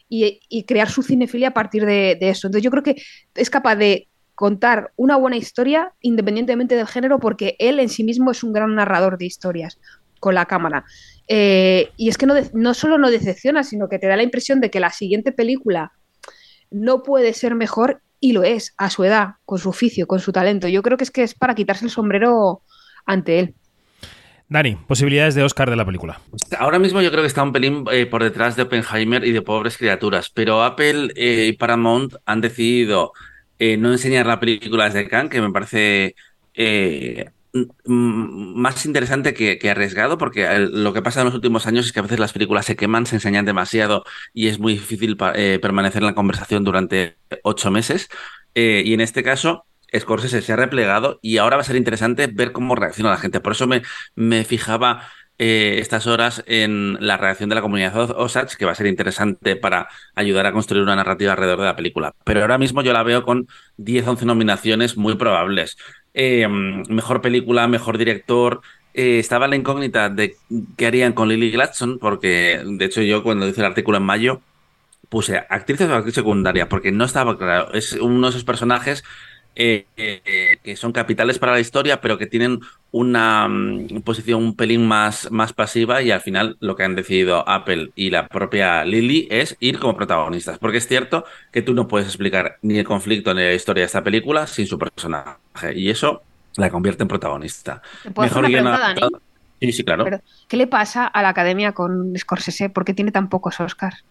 y, 0.10 0.64
crear 0.64 0.90
su 0.90 1.04
cinefilia 1.04 1.50
a 1.50 1.54
partir 1.54 1.86
de, 1.86 2.18
de, 2.20 2.30
eso. 2.30 2.48
Entonces 2.48 2.64
yo 2.64 2.72
creo 2.72 2.82
que 2.82 2.96
es 3.36 3.50
capaz 3.52 3.76
de 3.76 4.08
contar 4.38 4.94
una 4.98 5.16
buena 5.16 5.36
historia 5.36 5.94
independientemente 6.00 6.76
del 6.76 6.86
género 6.86 7.20
porque 7.20 7.56
él 7.58 7.80
en 7.80 7.90
sí 7.90 8.04
mismo 8.04 8.30
es 8.30 8.44
un 8.44 8.54
gran 8.54 8.76
narrador 8.76 9.18
de 9.18 9.26
historias 9.26 9.80
con 10.28 10.36
la 10.36 10.46
cámara. 10.46 10.84
Eh, 11.30 11.90
y 11.96 12.10
es 12.10 12.18
que 12.18 12.26
no, 12.26 12.34
no 12.54 12.74
solo 12.74 12.98
no 12.98 13.10
decepciona, 13.10 13.64
sino 13.64 13.88
que 13.88 13.98
te 13.98 14.08
da 14.08 14.18
la 14.18 14.24
impresión 14.24 14.60
de 14.60 14.70
que 14.70 14.82
la 14.82 14.92
siguiente 14.92 15.32
película 15.32 15.94
no 16.70 17.02
puede 17.02 17.34
ser 17.34 17.56
mejor 17.56 18.02
y 18.20 18.34
lo 18.34 18.44
es 18.44 18.74
a 18.78 18.90
su 18.90 19.06
edad, 19.06 19.36
con 19.46 19.58
su 19.58 19.70
oficio, 19.70 20.06
con 20.06 20.20
su 20.20 20.34
talento. 20.34 20.68
Yo 20.68 20.84
creo 20.84 20.98
que 20.98 21.06
es 21.06 21.12
que 21.12 21.24
es 21.24 21.34
para 21.34 21.56
quitarse 21.56 21.86
el 21.86 21.92
sombrero 21.92 22.62
ante 23.06 23.40
él. 23.40 23.56
Dani, 24.50 24.76
posibilidades 24.76 25.34
de 25.34 25.44
Oscar 25.44 25.70
de 25.70 25.78
la 25.78 25.86
película. 25.86 26.20
Ahora 26.60 26.78
mismo 26.78 27.02
yo 27.02 27.10
creo 27.10 27.24
que 27.24 27.28
está 27.28 27.44
un 27.44 27.54
pelín 27.54 27.86
eh, 27.90 28.06
por 28.06 28.22
detrás 28.22 28.58
de 28.58 28.64
Oppenheimer 28.64 29.24
y 29.24 29.32
de 29.32 29.42
Pobres 29.42 29.78
Criaturas, 29.78 30.30
pero 30.30 30.62
Apple 30.62 31.14
eh, 31.16 31.48
y 31.48 31.54
Paramount 31.54 32.16
han 32.26 32.42
decidido 32.42 33.14
eh, 33.60 33.78
no 33.78 33.94
enseñar 33.94 34.26
la 34.26 34.42
película 34.42 34.86
desde 34.86 35.08
Cannes, 35.08 35.32
que 35.32 35.42
me 35.42 35.52
parece 35.52 36.16
más 37.86 38.86
interesante 38.86 39.34
que, 39.34 39.70
arriesgado, 39.70 40.18
porque 40.18 40.48
lo 40.72 40.94
que 40.94 41.02
pasa 41.02 41.22
en 41.22 41.26
los 41.26 41.36
últimos 41.36 41.68
años 41.68 41.86
es 41.86 41.92
que 41.92 42.00
a 42.00 42.04
veces 42.04 42.20
las 42.20 42.34
películas 42.34 42.66
se 42.66 42.76
queman, 42.76 43.06
se 43.06 43.16
enseñan 43.16 43.46
demasiado 43.46 44.04
y 44.34 44.48
es 44.48 44.60
muy 44.60 44.74
difícil 44.74 45.18
permanecer 45.18 46.02
en 46.02 46.08
la 46.08 46.16
conversación 46.16 46.64
durante 46.64 47.18
ocho 47.44 47.72
meses. 47.72 48.10
y 48.54 48.94
en 48.94 49.02
este 49.02 49.24
caso 49.24 49.66
Scorsese 49.96 50.42
se 50.42 50.54
ha 50.54 50.56
replegado 50.56 51.20
y 51.22 51.38
ahora 51.38 51.58
va 51.58 51.62
a 51.62 51.66
ser 51.66 51.76
interesante 51.76 52.28
ver 52.28 52.52
cómo 52.52 52.76
reacciona 52.76 53.10
la 53.10 53.18
gente. 53.18 53.40
Por 53.40 53.54
eso 53.54 53.68
me, 53.68 54.44
fijaba 54.44 55.08
eh, 55.38 55.78
estas 55.80 56.08
horas 56.08 56.44
en 56.48 56.98
la 57.00 57.18
reacción 57.18 57.50
de 57.50 57.56
la 57.56 57.62
comunidad 57.62 58.12
Osage, 58.12 58.58
que 58.58 58.66
va 58.66 58.72
a 58.74 58.76
ser 58.76 58.88
interesante 58.88 59.56
para 59.56 59.88
ayudar 60.16 60.46
a 60.46 60.52
construir 60.52 60.84
una 60.84 60.96
narrativa 60.96 61.34
alrededor 61.34 61.60
de 61.60 61.66
la 61.66 61.76
película. 61.76 62.14
Pero 62.24 62.42
ahora 62.42 62.58
mismo 62.58 62.82
yo 62.82 62.92
la 62.92 63.04
veo 63.04 63.24
con 63.24 63.48
10, 63.78 64.08
11 64.08 64.26
nominaciones 64.26 64.98
muy 64.98 65.16
probables. 65.16 65.78
Eh, 66.20 66.48
mejor 66.48 67.22
película, 67.22 67.68
mejor 67.68 68.00
director. 68.00 68.62
Eh, 68.96 69.20
estaba 69.20 69.48
la 69.48 69.56
incógnita 69.56 70.10
de 70.10 70.36
qué 70.76 70.88
harían 70.88 71.14
con 71.14 71.30
Lily 71.30 71.52
Gladstone, 71.52 72.00
porque 72.00 72.60
de 72.66 72.86
hecho 72.86 73.04
yo 73.04 73.22
cuando 73.22 73.48
hice 73.48 73.62
el 73.62 73.68
artículo 73.68 74.00
en 74.00 74.04
mayo 74.04 74.42
puse 75.10 75.38
actrices 75.38 75.88
o 75.90 75.94
actriz 75.94 76.16
secundaria, 76.16 76.68
porque 76.70 76.92
no 76.92 77.06
estaba 77.06 77.38
claro. 77.38 77.72
Es 77.74 77.94
uno 77.94 78.28
de 78.28 78.32
esos 78.32 78.44
personajes 78.44 79.04
eh, 79.60 79.88
eh, 79.98 80.58
que 80.64 80.76
son 80.76 80.92
capitales 80.92 81.40
para 81.40 81.54
la 81.54 81.60
historia, 81.60 82.00
pero 82.00 82.20
que 82.20 82.28
tienen 82.28 82.60
una 82.92 83.48
mm, 83.48 84.02
posición 84.04 84.44
un 84.44 84.56
pelín 84.56 84.88
más, 84.88 85.32
más 85.32 85.52
pasiva 85.52 86.04
y 86.04 86.12
al 86.12 86.22
final 86.22 86.58
lo 86.60 86.76
que 86.76 86.84
han 86.84 86.94
decidido 86.94 87.44
Apple 87.50 87.90
y 87.96 88.12
la 88.12 88.28
propia 88.28 88.86
Lily 88.86 89.28
es 89.32 89.58
ir 89.60 89.80
como 89.80 89.98
protagonistas. 89.98 90.60
Porque 90.60 90.78
es 90.78 90.88
cierto 90.88 91.26
que 91.52 91.64
tú 91.64 91.74
no 91.74 91.88
puedes 91.88 92.08
explicar 92.08 92.58
ni 92.62 92.78
el 92.78 92.86
conflicto 92.86 93.34
ni 93.34 93.42
la 93.42 93.54
historia 93.54 93.82
de 93.82 93.88
esta 93.88 94.04
película 94.04 94.46
sin 94.46 94.68
su 94.68 94.78
personaje 94.78 95.74
y 95.74 95.90
eso 95.90 96.22
la 96.56 96.70
convierte 96.70 97.02
en 97.02 97.08
protagonista. 97.08 97.82
Mejor 98.16 98.46
Sí, 99.60 99.72
sí, 99.72 99.84
claro. 99.84 100.06
¿Qué 100.48 100.56
le 100.56 100.68
pasa 100.68 101.08
a 101.08 101.24
la 101.24 101.30
academia 101.30 101.72
con 101.72 102.16
Scorsese? 102.16 102.70
¿Por 102.70 102.86
qué 102.86 102.94
tiene 102.94 103.12
tan 103.12 103.28
pocos 103.28 103.60
Oscars? 103.60 104.06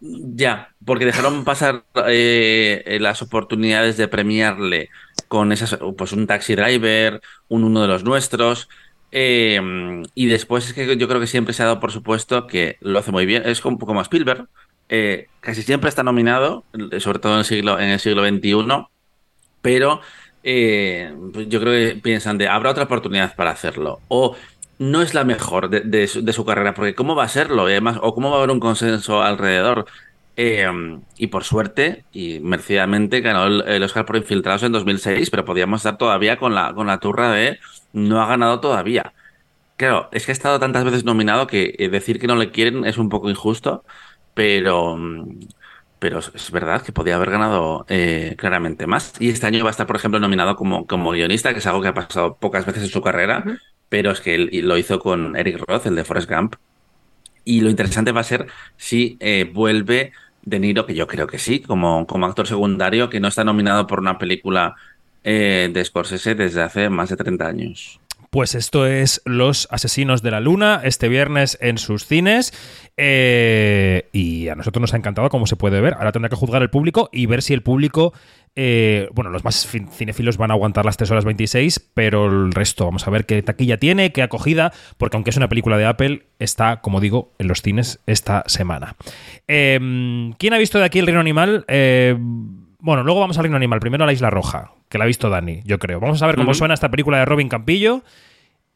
Ya, 0.00 0.74
porque 0.84 1.04
dejaron 1.04 1.44
pasar 1.44 1.84
eh, 2.06 2.98
las 3.00 3.20
oportunidades 3.20 3.96
de 3.96 4.08
premiarle 4.08 4.88
con 5.28 5.52
esas, 5.52 5.78
pues 5.96 6.12
un 6.12 6.26
taxi 6.26 6.54
driver, 6.54 7.20
un 7.48 7.64
uno 7.64 7.82
de 7.82 7.88
los 7.88 8.02
nuestros. 8.04 8.68
Eh, 9.12 9.60
y 10.14 10.26
después 10.26 10.66
es 10.66 10.72
que 10.72 10.96
yo 10.96 11.08
creo 11.08 11.20
que 11.20 11.26
siempre 11.26 11.52
se 11.52 11.62
ha 11.62 11.66
dado 11.66 11.80
por 11.80 11.92
supuesto 11.92 12.46
que 12.46 12.76
lo 12.80 12.98
hace 12.98 13.12
muy 13.12 13.26
bien. 13.26 13.42
Es 13.44 13.60
como, 13.60 13.78
como 13.78 14.00
Spielberg. 14.00 14.48
Eh, 14.88 15.28
casi 15.40 15.62
siempre 15.62 15.88
está 15.88 16.02
nominado, 16.02 16.64
sobre 16.98 17.18
todo 17.18 17.34
en 17.34 17.38
el 17.40 17.44
siglo, 17.44 17.78
en 17.78 17.90
el 17.90 18.00
siglo 18.00 18.26
XXI, 18.26 18.86
pero 19.62 20.00
pues 20.42 21.48
yo 21.48 21.60
creo 21.60 21.72
que 21.72 22.00
piensan 22.00 22.38
de 22.38 22.48
habrá 22.48 22.70
otra 22.70 22.84
oportunidad 22.84 23.36
para 23.36 23.50
hacerlo. 23.50 24.00
O 24.08 24.34
no 24.80 25.02
es 25.02 25.12
la 25.14 25.24
mejor 25.24 25.68
de, 25.68 26.06
su, 26.08 26.44
carrera, 26.46 26.72
porque 26.74 26.94
¿cómo 26.94 27.14
va 27.14 27.24
a 27.24 27.28
serlo? 27.28 27.66
o 28.00 28.14
cómo 28.14 28.30
va 28.30 28.36
a 28.36 28.38
haber 28.38 28.50
un 28.50 28.60
consenso 28.60 29.22
alrededor. 29.22 29.84
Em, 30.36 31.02
y 31.18 31.26
por 31.26 31.44
suerte, 31.44 32.04
y 32.12 32.40
merecidamente, 32.40 33.20
ganó 33.20 33.46
el, 33.46 33.82
Oscar 33.82 34.06
por 34.06 34.16
Infiltrados 34.16 34.62
en 34.62 34.72
2006, 34.72 35.28
pero 35.30 35.44
podíamos 35.44 35.80
estar 35.80 35.98
todavía 35.98 36.38
con 36.38 36.54
la, 36.54 36.72
con 36.74 36.86
la 36.86 36.98
turra 36.98 37.30
de 37.30 37.58
no 37.92 38.22
ha 38.22 38.26
ganado 38.26 38.60
todavía. 38.60 39.12
Claro, 39.76 40.08
es 40.12 40.24
que 40.26 40.32
ha 40.32 40.34
estado 40.34 40.58
tantas 40.60 40.84
veces 40.84 41.04
nominado 41.04 41.46
que 41.46 41.74
eh, 41.78 41.88
decir 41.90 42.18
que 42.18 42.26
no 42.26 42.36
le 42.36 42.50
quieren 42.50 42.86
es 42.86 42.98
un 42.98 43.10
poco 43.10 43.30
injusto, 43.30 43.84
pero, 44.34 44.98
pero 45.98 46.20
es 46.20 46.50
verdad 46.52 46.82
que 46.82 46.92
podía 46.92 47.16
haber 47.16 47.30
ganado 47.30 47.84
eh, 47.88 48.34
claramente 48.38 48.86
más. 48.86 49.14
Y 49.20 49.30
este 49.30 49.46
año 49.46 49.64
va 49.64 49.70
a 49.70 49.72
estar, 49.72 49.86
por 49.86 49.96
ejemplo, 49.96 50.20
nominado 50.20 50.56
como, 50.56 50.86
como 50.86 51.10
guionista, 51.12 51.52
que 51.52 51.58
es 51.58 51.66
algo 51.66 51.82
que 51.82 51.88
ha 51.88 51.94
pasado 51.94 52.36
pocas 52.38 52.64
veces 52.66 52.84
en 52.84 52.88
su 52.90 53.02
carrera 53.02 53.44
pero 53.90 54.12
es 54.12 54.20
que 54.20 54.34
él 54.34 54.50
lo 54.62 54.78
hizo 54.78 54.98
con 54.98 55.36
Eric 55.36 55.58
Roth, 55.66 55.84
el 55.84 55.96
de 55.96 56.04
Forrest 56.04 56.30
Gump. 56.30 56.54
Y 57.44 57.60
lo 57.60 57.68
interesante 57.68 58.12
va 58.12 58.22
a 58.22 58.24
ser 58.24 58.46
si 58.76 59.18
eh, 59.20 59.50
vuelve 59.52 60.12
De 60.42 60.58
Niro, 60.60 60.86
que 60.86 60.94
yo 60.94 61.06
creo 61.06 61.26
que 61.26 61.38
sí, 61.38 61.60
como, 61.60 62.06
como 62.06 62.24
actor 62.24 62.46
secundario, 62.46 63.10
que 63.10 63.20
no 63.20 63.28
está 63.28 63.44
nominado 63.44 63.86
por 63.86 63.98
una 63.98 64.16
película 64.16 64.76
eh, 65.24 65.68
de 65.72 65.84
Scorsese 65.84 66.34
desde 66.34 66.62
hace 66.62 66.88
más 66.88 67.10
de 67.10 67.16
30 67.16 67.46
años. 67.46 68.00
Pues 68.30 68.54
esto 68.54 68.86
es 68.86 69.22
Los 69.24 69.66
Asesinos 69.72 70.22
de 70.22 70.30
la 70.30 70.38
Luna, 70.38 70.82
este 70.84 71.08
viernes 71.08 71.58
en 71.60 71.78
sus 71.78 72.06
cines. 72.06 72.52
Eh, 72.96 74.08
y 74.12 74.46
a 74.46 74.54
nosotros 74.54 74.80
nos 74.80 74.94
ha 74.94 74.96
encantado, 74.96 75.28
como 75.30 75.48
se 75.48 75.56
puede 75.56 75.80
ver. 75.80 75.94
Ahora 75.94 76.12
tendrá 76.12 76.28
que 76.28 76.36
juzgar 76.36 76.62
el 76.62 76.70
público 76.70 77.08
y 77.12 77.26
ver 77.26 77.42
si 77.42 77.54
el 77.54 77.62
público. 77.62 78.12
Eh, 78.54 79.08
bueno, 79.14 79.30
los 79.30 79.42
más 79.42 79.66
cinéfilos 79.66 80.36
van 80.36 80.52
a 80.52 80.54
aguantar 80.54 80.84
las 80.84 80.96
3 80.96 81.10
horas 81.10 81.24
26, 81.24 81.90
pero 81.92 82.26
el 82.26 82.52
resto, 82.52 82.84
vamos 82.84 83.04
a 83.08 83.10
ver 83.10 83.26
qué 83.26 83.42
taquilla 83.42 83.78
tiene, 83.78 84.12
qué 84.12 84.22
acogida, 84.22 84.72
porque 84.96 85.16
aunque 85.16 85.30
es 85.30 85.36
una 85.36 85.48
película 85.48 85.76
de 85.76 85.86
Apple, 85.86 86.26
está, 86.38 86.80
como 86.82 87.00
digo, 87.00 87.32
en 87.38 87.48
los 87.48 87.62
cines 87.62 87.98
esta 88.06 88.44
semana. 88.46 88.94
Em, 89.48 90.34
¿Quién 90.34 90.54
ha 90.54 90.58
visto 90.58 90.78
de 90.78 90.84
aquí 90.84 91.00
el 91.00 91.06
reino 91.06 91.20
animal? 91.20 91.64
Eh, 91.66 92.16
bueno, 92.82 93.02
luego 93.02 93.20
vamos 93.20 93.38
al 93.38 93.44
Reino 93.44 93.56
Animal. 93.56 93.80
Primero 93.80 94.04
a 94.04 94.06
la 94.06 94.12
Isla 94.12 94.30
Roja, 94.30 94.72
que 94.90 94.98
la 94.98 95.04
ha 95.04 95.06
visto 95.06 95.30
Dani, 95.30 95.62
yo 95.64 95.78
creo. 95.78 96.00
Vamos 96.00 96.20
a 96.20 96.26
ver 96.26 96.36
cómo 96.36 96.52
suena 96.52 96.74
esta 96.74 96.90
película 96.90 97.18
de 97.18 97.24
Robin 97.24 97.48
Campillo 97.48 98.02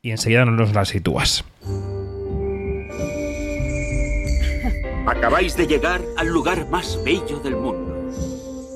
y 0.00 0.12
enseguida 0.12 0.44
nos 0.44 0.72
la 0.72 0.84
sitúas. 0.84 1.44
Acabáis 5.06 5.56
de 5.56 5.66
llegar 5.66 6.00
al 6.16 6.28
lugar 6.28 6.68
más 6.70 7.02
bello 7.04 7.40
del 7.40 7.56
mundo. 7.56 8.10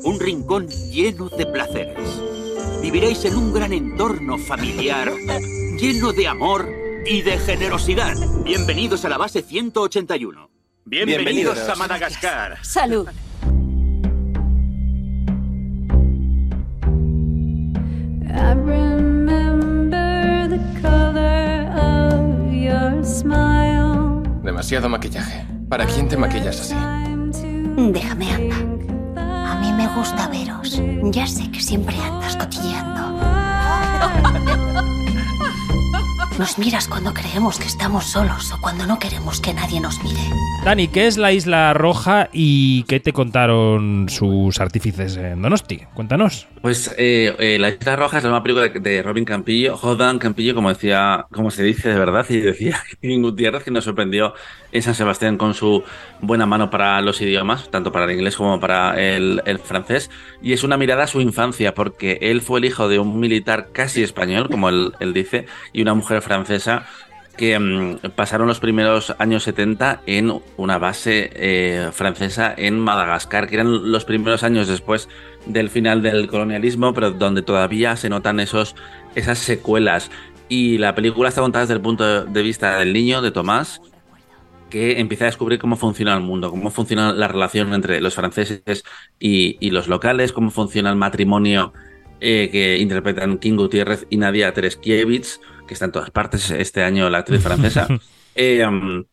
Un 0.02 0.20
rincón 0.20 0.68
lleno 0.68 1.28
de 1.28 1.46
placeres. 1.46 2.22
Viviréis 2.82 3.24
en 3.24 3.36
un 3.36 3.54
gran 3.54 3.72
entorno 3.72 4.36
familiar, 4.36 5.10
lleno 5.78 6.12
de 6.12 6.26
amor 6.26 6.68
y 7.06 7.22
de 7.22 7.38
generosidad. 7.38 8.16
Bienvenidos 8.44 9.04
a 9.04 9.08
la 9.08 9.16
base 9.16 9.42
181. 9.42 10.50
Bienvenidos 10.84 11.68
a 11.68 11.76
Madagascar. 11.76 12.58
Salud. 12.62 13.08
Demasiado 24.42 24.88
maquillaje. 24.88 25.46
¿Para 25.68 25.86
quién 25.86 26.08
te 26.08 26.16
maquillas 26.16 26.60
así? 26.60 26.74
Déjame 27.92 28.30
andar. 28.32 29.52
A 29.52 29.60
mí 29.60 29.72
me 29.72 29.86
gusta 29.94 30.28
veros. 30.28 30.82
Ya 31.04 31.26
sé 31.26 31.50
que 31.50 31.60
siempre 31.60 31.96
andas 31.96 32.36
cotilleando. 32.36 33.20
Nos 36.38 36.56
miras 36.56 36.86
cuando 36.86 37.12
creemos 37.12 37.58
que 37.58 37.66
estamos 37.66 38.04
solos 38.04 38.52
o 38.52 38.60
cuando 38.60 38.86
no 38.86 39.00
queremos 39.00 39.40
que 39.40 39.52
nadie 39.52 39.80
nos 39.80 40.00
mire. 40.04 40.20
Dani, 40.64 40.86
¿qué 40.86 41.08
es 41.08 41.18
la 41.18 41.32
Isla 41.32 41.74
Roja 41.74 42.28
y 42.32 42.84
qué 42.84 43.00
te 43.00 43.12
contaron 43.12 44.06
sus 44.08 44.60
artífices 44.60 45.16
en 45.16 45.42
Donosti? 45.42 45.78
Cuéntanos. 45.94 46.46
Pues 46.62 46.94
eh, 46.96 47.34
eh, 47.38 47.58
La 47.58 47.70
Isla 47.70 47.96
Roja 47.96 48.18
es 48.18 48.24
la 48.24 48.30
nueva 48.30 48.44
película 48.44 48.68
de 48.68 49.02
Robin 49.02 49.24
Campillo, 49.24 49.76
Jodan 49.76 50.20
Campillo, 50.20 50.54
como 50.54 50.68
decía, 50.68 51.26
como 51.32 51.50
se 51.50 51.64
dice 51.64 51.88
de 51.88 51.98
verdad, 51.98 52.24
y 52.28 52.38
decía 52.38 52.84
Gutiérrez, 53.02 53.64
que 53.64 53.70
nos 53.72 53.84
sorprendió 53.84 54.34
en 54.70 54.82
San 54.82 54.94
Sebastián 54.94 55.38
con 55.38 55.54
su 55.54 55.82
buena 56.20 56.46
mano 56.46 56.70
para 56.70 57.00
los 57.00 57.20
idiomas, 57.20 57.68
tanto 57.70 57.90
para 57.90 58.04
el 58.04 58.12
inglés 58.12 58.36
como 58.36 58.60
para 58.60 59.00
el, 59.00 59.42
el 59.44 59.58
francés. 59.58 60.10
Y 60.42 60.52
es 60.52 60.62
una 60.62 60.76
mirada 60.76 61.04
a 61.04 61.06
su 61.08 61.20
infancia, 61.20 61.74
porque 61.74 62.18
él 62.20 62.42
fue 62.42 62.58
el 62.58 62.66
hijo 62.66 62.88
de 62.88 62.98
un 62.98 63.18
militar 63.18 63.70
casi 63.72 64.02
español, 64.02 64.48
como 64.50 64.68
él, 64.68 64.92
él 65.00 65.12
dice, 65.14 65.46
y 65.72 65.82
una 65.82 65.94
mujer 65.94 66.22
francesa 66.28 66.86
que 67.38 67.58
mm, 67.58 68.10
pasaron 68.14 68.48
los 68.48 68.60
primeros 68.60 69.14
años 69.18 69.44
70 69.44 70.02
en 70.04 70.42
una 70.58 70.76
base 70.76 71.30
eh, 71.34 71.88
francesa 71.92 72.52
en 72.54 72.78
Madagascar, 72.78 73.48
que 73.48 73.54
eran 73.54 73.90
los 73.90 74.04
primeros 74.04 74.42
años 74.42 74.68
después 74.68 75.08
del 75.46 75.70
final 75.70 76.02
del 76.02 76.28
colonialismo, 76.28 76.92
pero 76.92 77.12
donde 77.12 77.40
todavía 77.40 77.96
se 77.96 78.10
notan 78.10 78.40
esos, 78.40 78.74
esas 79.14 79.38
secuelas. 79.38 80.10
Y 80.50 80.78
la 80.78 80.94
película 80.94 81.30
está 81.30 81.40
contada 81.40 81.64
desde 81.64 81.74
el 81.74 81.80
punto 81.80 82.24
de 82.24 82.42
vista 82.42 82.78
del 82.78 82.92
niño, 82.92 83.22
de 83.22 83.30
Tomás, 83.30 83.80
que 84.68 84.98
empieza 84.98 85.24
a 85.24 85.26
descubrir 85.26 85.58
cómo 85.58 85.76
funciona 85.76 86.14
el 86.14 86.20
mundo, 86.20 86.50
cómo 86.50 86.70
funciona 86.70 87.12
la 87.12 87.28
relación 87.28 87.72
entre 87.72 88.00
los 88.00 88.14
franceses 88.14 88.84
y, 89.18 89.70
los 89.70 89.88
locales, 89.88 90.32
cómo 90.32 90.50
funciona 90.50 90.90
el 90.90 90.96
matrimonio 90.96 91.72
eh, 92.20 92.48
que 92.50 92.78
interpretan 92.78 93.38
King 93.38 93.56
Gutiérrez 93.56 94.06
y 94.10 94.16
Nadia 94.16 94.52
Tereskiewicz 94.52 95.40
que 95.68 95.74
está 95.74 95.84
en 95.84 95.92
todas 95.92 96.10
partes 96.10 96.50
este 96.50 96.82
año 96.82 97.08
la 97.08 97.18
actriz 97.18 97.42
francesa. 97.42 97.86
Eh, 98.40 98.64
um, 98.64 99.04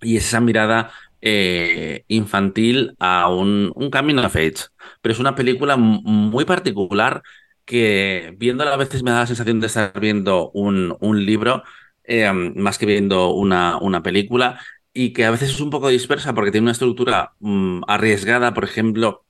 y 0.00 0.18
es 0.18 0.28
esa 0.28 0.40
mirada 0.40 0.92
eh, 1.20 2.04
infantil 2.06 2.94
a 3.00 3.28
un, 3.28 3.72
camino 3.90 4.22
a 4.22 4.28
Fates. 4.28 4.70
Pero 5.02 5.12
es 5.12 5.18
una 5.18 5.34
película 5.34 5.76
muy 5.76 6.44
particular 6.44 7.22
que 7.64 8.36
viéndola 8.38 8.72
a 8.72 8.76
veces 8.76 9.02
me 9.02 9.10
da 9.10 9.20
la 9.20 9.26
sensación 9.26 9.58
de 9.58 9.66
estar 9.66 9.98
viendo 9.98 10.50
un, 10.52 10.96
libro 11.26 11.64
eh, 12.04 12.32
más 12.32 12.78
que 12.78 12.86
viendo 12.86 13.30
una, 13.30 13.78
una 13.78 14.00
película 14.00 14.60
y 14.94 15.12
que 15.12 15.24
a 15.24 15.32
veces 15.32 15.50
es 15.50 15.60
un 15.60 15.70
poco 15.70 15.88
dispersa 15.88 16.32
porque 16.34 16.52
tiene 16.52 16.66
una 16.66 16.72
estructura 16.72 17.32
mm, 17.40 17.82
arriesgada. 17.88 18.54
Por 18.54 18.62
ejemplo, 18.62 19.24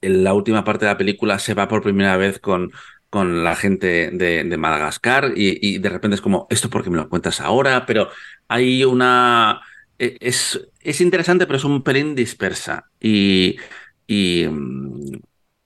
en 0.00 0.24
la 0.24 0.34
última 0.34 0.64
parte 0.64 0.86
de 0.86 0.92
la 0.92 0.98
película 0.98 1.38
se 1.38 1.54
va 1.54 1.68
por 1.68 1.82
primera 1.82 2.16
vez 2.16 2.38
con, 2.40 2.72
con 3.10 3.42
la 3.42 3.56
gente 3.56 4.10
de, 4.10 4.56
Madagascar 4.56 5.32
y, 5.34 5.78
de 5.78 5.88
repente 5.88 6.16
es 6.16 6.20
como, 6.20 6.46
¿esto 6.50 6.68
por 6.68 6.84
qué 6.84 6.90
me 6.90 6.98
lo 6.98 7.08
cuentas 7.08 7.40
ahora? 7.40 7.86
Pero 7.86 8.10
hay 8.48 8.84
una... 8.84 9.60
E, 9.98 10.16
es, 10.20 10.60
es 10.80 11.00
interesante, 11.00 11.46
pero 11.46 11.56
es 11.56 11.64
un 11.64 11.82
pelín 11.82 12.14
dispersa. 12.14 12.90
Y, 13.00 13.56
y 14.06 14.46
mm, 14.48 15.20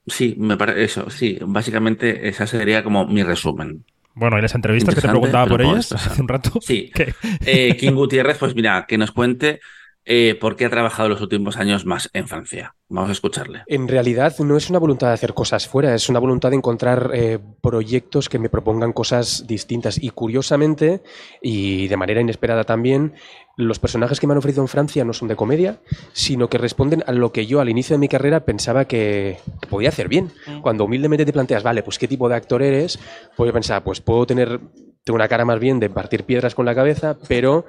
sí, 0.07 0.35
me 0.39 0.57
parece 0.57 0.85
eso, 0.85 1.11
sí, 1.11 1.39
básicamente 1.43 2.29
esa 2.29 2.47
sería 2.47 2.85
como 2.85 3.07
mi 3.07 3.23
resumen. 3.23 3.85
Bueno, 4.15 4.39
y 4.39 4.43
las 4.43 4.55
entrevistas 4.55 4.95
que 4.95 5.01
te 5.01 5.09
preguntaba 5.09 5.47
por 5.47 5.63
ellas 5.63 5.93
hace 5.93 6.21
un 6.21 6.29
rato. 6.29 6.61
Sí. 6.61 6.93
Eh, 7.45 7.77
King 7.77 7.93
Gutiérrez, 7.93 8.39
pues 8.39 8.55
mira, 8.55 8.85
que 8.87 8.99
nos 8.99 9.11
cuente 9.11 9.61
eh, 10.05 10.37
por 10.41 10.57
qué 10.57 10.65
ha 10.65 10.71
trabajado 10.71 11.09
los 11.09 11.21
últimos 11.21 11.57
años 11.57 11.87
más 11.87 12.11
en 12.13 12.27
Francia. 12.27 12.75
Vamos 12.89 13.09
a 13.09 13.13
escucharle. 13.13 13.63
En 13.67 13.89
realidad 13.89 14.35
no 14.41 14.57
es 14.57 14.69
una 14.69 14.79
voluntad 14.79 15.09
de 15.09 15.15
hacer 15.15 15.33
cosas 15.33 15.67
fuera, 15.67 15.95
es 15.95 16.09
una 16.09 16.19
voluntad 16.19 16.51
de 16.51 16.57
encontrar 16.57 17.11
eh, 17.15 17.39
proyectos 17.63 18.29
que 18.29 18.39
me 18.39 18.51
propongan 18.51 18.93
cosas 18.93 19.47
distintas. 19.47 20.03
Y 20.03 20.11
curiosamente, 20.11 21.03
y 21.41 21.89
de 21.89 21.97
manera 21.97 22.21
inesperada 22.21 22.65
también, 22.65 23.15
los 23.57 23.79
personajes 23.79 24.19
que 24.19 24.27
me 24.27 24.33
han 24.33 24.39
ofrecido 24.39 24.63
en 24.63 24.69
Francia 24.69 25.05
no 25.05 25.13
son 25.13 25.29
de 25.29 25.37
comedia, 25.37 25.81
sino 26.13 26.49
que 26.49 26.59
responden 26.59 27.05
a 27.07 27.13
lo 27.13 27.33
que 27.33 27.47
yo 27.47 27.61
al 27.61 27.69
inicio 27.69 27.95
de 27.95 28.01
mi 28.01 28.09
carrera 28.09 28.45
pensaba 28.45 28.87
que, 28.87 29.39
podía 29.71 29.91
hacer 29.91 30.09
bien. 30.09 30.31
Cuando 30.63 30.85
humildemente 30.85 31.25
te 31.25 31.33
planteas, 31.33 31.63
vale, 31.63 31.83
pues 31.83 31.99
qué 31.99 32.09
tipo 32.09 32.29
de 32.29 32.35
actor 32.35 32.63
eres, 32.63 32.99
pues 33.37 33.49
yo 33.49 33.53
pensaba, 33.53 33.85
pues 33.85 34.01
puedo 34.01 34.27
tener 34.27 34.61
tengo 35.05 35.17
una 35.17 35.29
cara 35.29 35.45
más 35.45 35.59
bien 35.59 35.81
de 35.81 35.91
partir 35.91 36.25
piedras 36.25 36.55
con 36.55 36.67
la 36.67 36.75
cabeza, 36.75 37.19
pero 37.29 37.67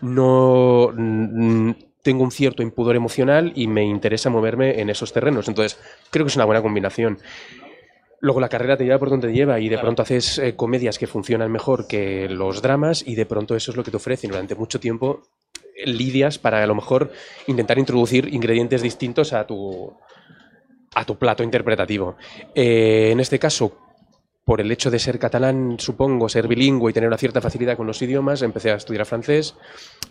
no 0.00 0.92
tengo 2.02 2.22
un 2.22 2.30
cierto 2.30 2.62
impudor 2.62 2.94
emocional 2.94 3.52
y 3.56 3.66
me 3.66 3.84
interesa 3.84 4.30
moverme 4.30 4.80
en 4.80 4.90
esos 4.90 5.12
terrenos. 5.12 5.48
Entonces, 5.48 5.78
creo 6.10 6.24
que 6.24 6.30
es 6.30 6.36
una 6.36 6.44
buena 6.44 6.62
combinación. 6.62 7.18
Luego 8.20 8.40
la 8.40 8.48
carrera 8.48 8.76
te 8.76 8.84
lleva 8.84 8.98
por 8.98 9.10
donde 9.10 9.28
te 9.28 9.34
lleva 9.34 9.58
y 9.58 9.68
de 9.68 9.78
pronto 9.78 10.02
haces 10.02 10.38
eh, 10.38 10.54
comedias 10.54 10.98
que 10.98 11.06
funcionan 11.06 11.50
mejor 11.50 11.86
que 11.88 12.28
los 12.28 12.62
dramas 12.62 13.02
y 13.06 13.14
de 13.16 13.26
pronto 13.26 13.56
eso 13.56 13.72
es 13.72 13.76
lo 13.76 13.82
que 13.82 13.90
te 13.90 13.96
ofrecen. 13.96 14.30
Durante 14.30 14.54
mucho 14.54 14.78
tiempo 14.78 15.22
eh, 15.74 15.90
lidias 15.90 16.38
para 16.38 16.62
a 16.62 16.66
lo 16.66 16.76
mejor 16.76 17.10
intentar 17.48 17.78
introducir 17.78 18.32
ingredientes 18.32 18.82
distintos 18.82 19.32
a 19.32 19.46
tu, 19.46 19.92
a 20.94 21.04
tu 21.04 21.18
plato 21.18 21.42
interpretativo. 21.42 22.16
Eh, 22.54 23.10
en 23.12 23.20
este 23.20 23.38
caso, 23.38 23.85
por 24.46 24.60
el 24.60 24.70
hecho 24.70 24.92
de 24.92 25.00
ser 25.00 25.18
catalán, 25.18 25.74
supongo, 25.80 26.28
ser 26.28 26.46
bilingüe 26.46 26.90
y 26.90 26.94
tener 26.94 27.08
una 27.08 27.18
cierta 27.18 27.40
facilidad 27.40 27.76
con 27.76 27.88
los 27.88 28.00
idiomas, 28.00 28.42
empecé 28.42 28.70
a 28.70 28.76
estudiar 28.76 29.04
francés 29.04 29.56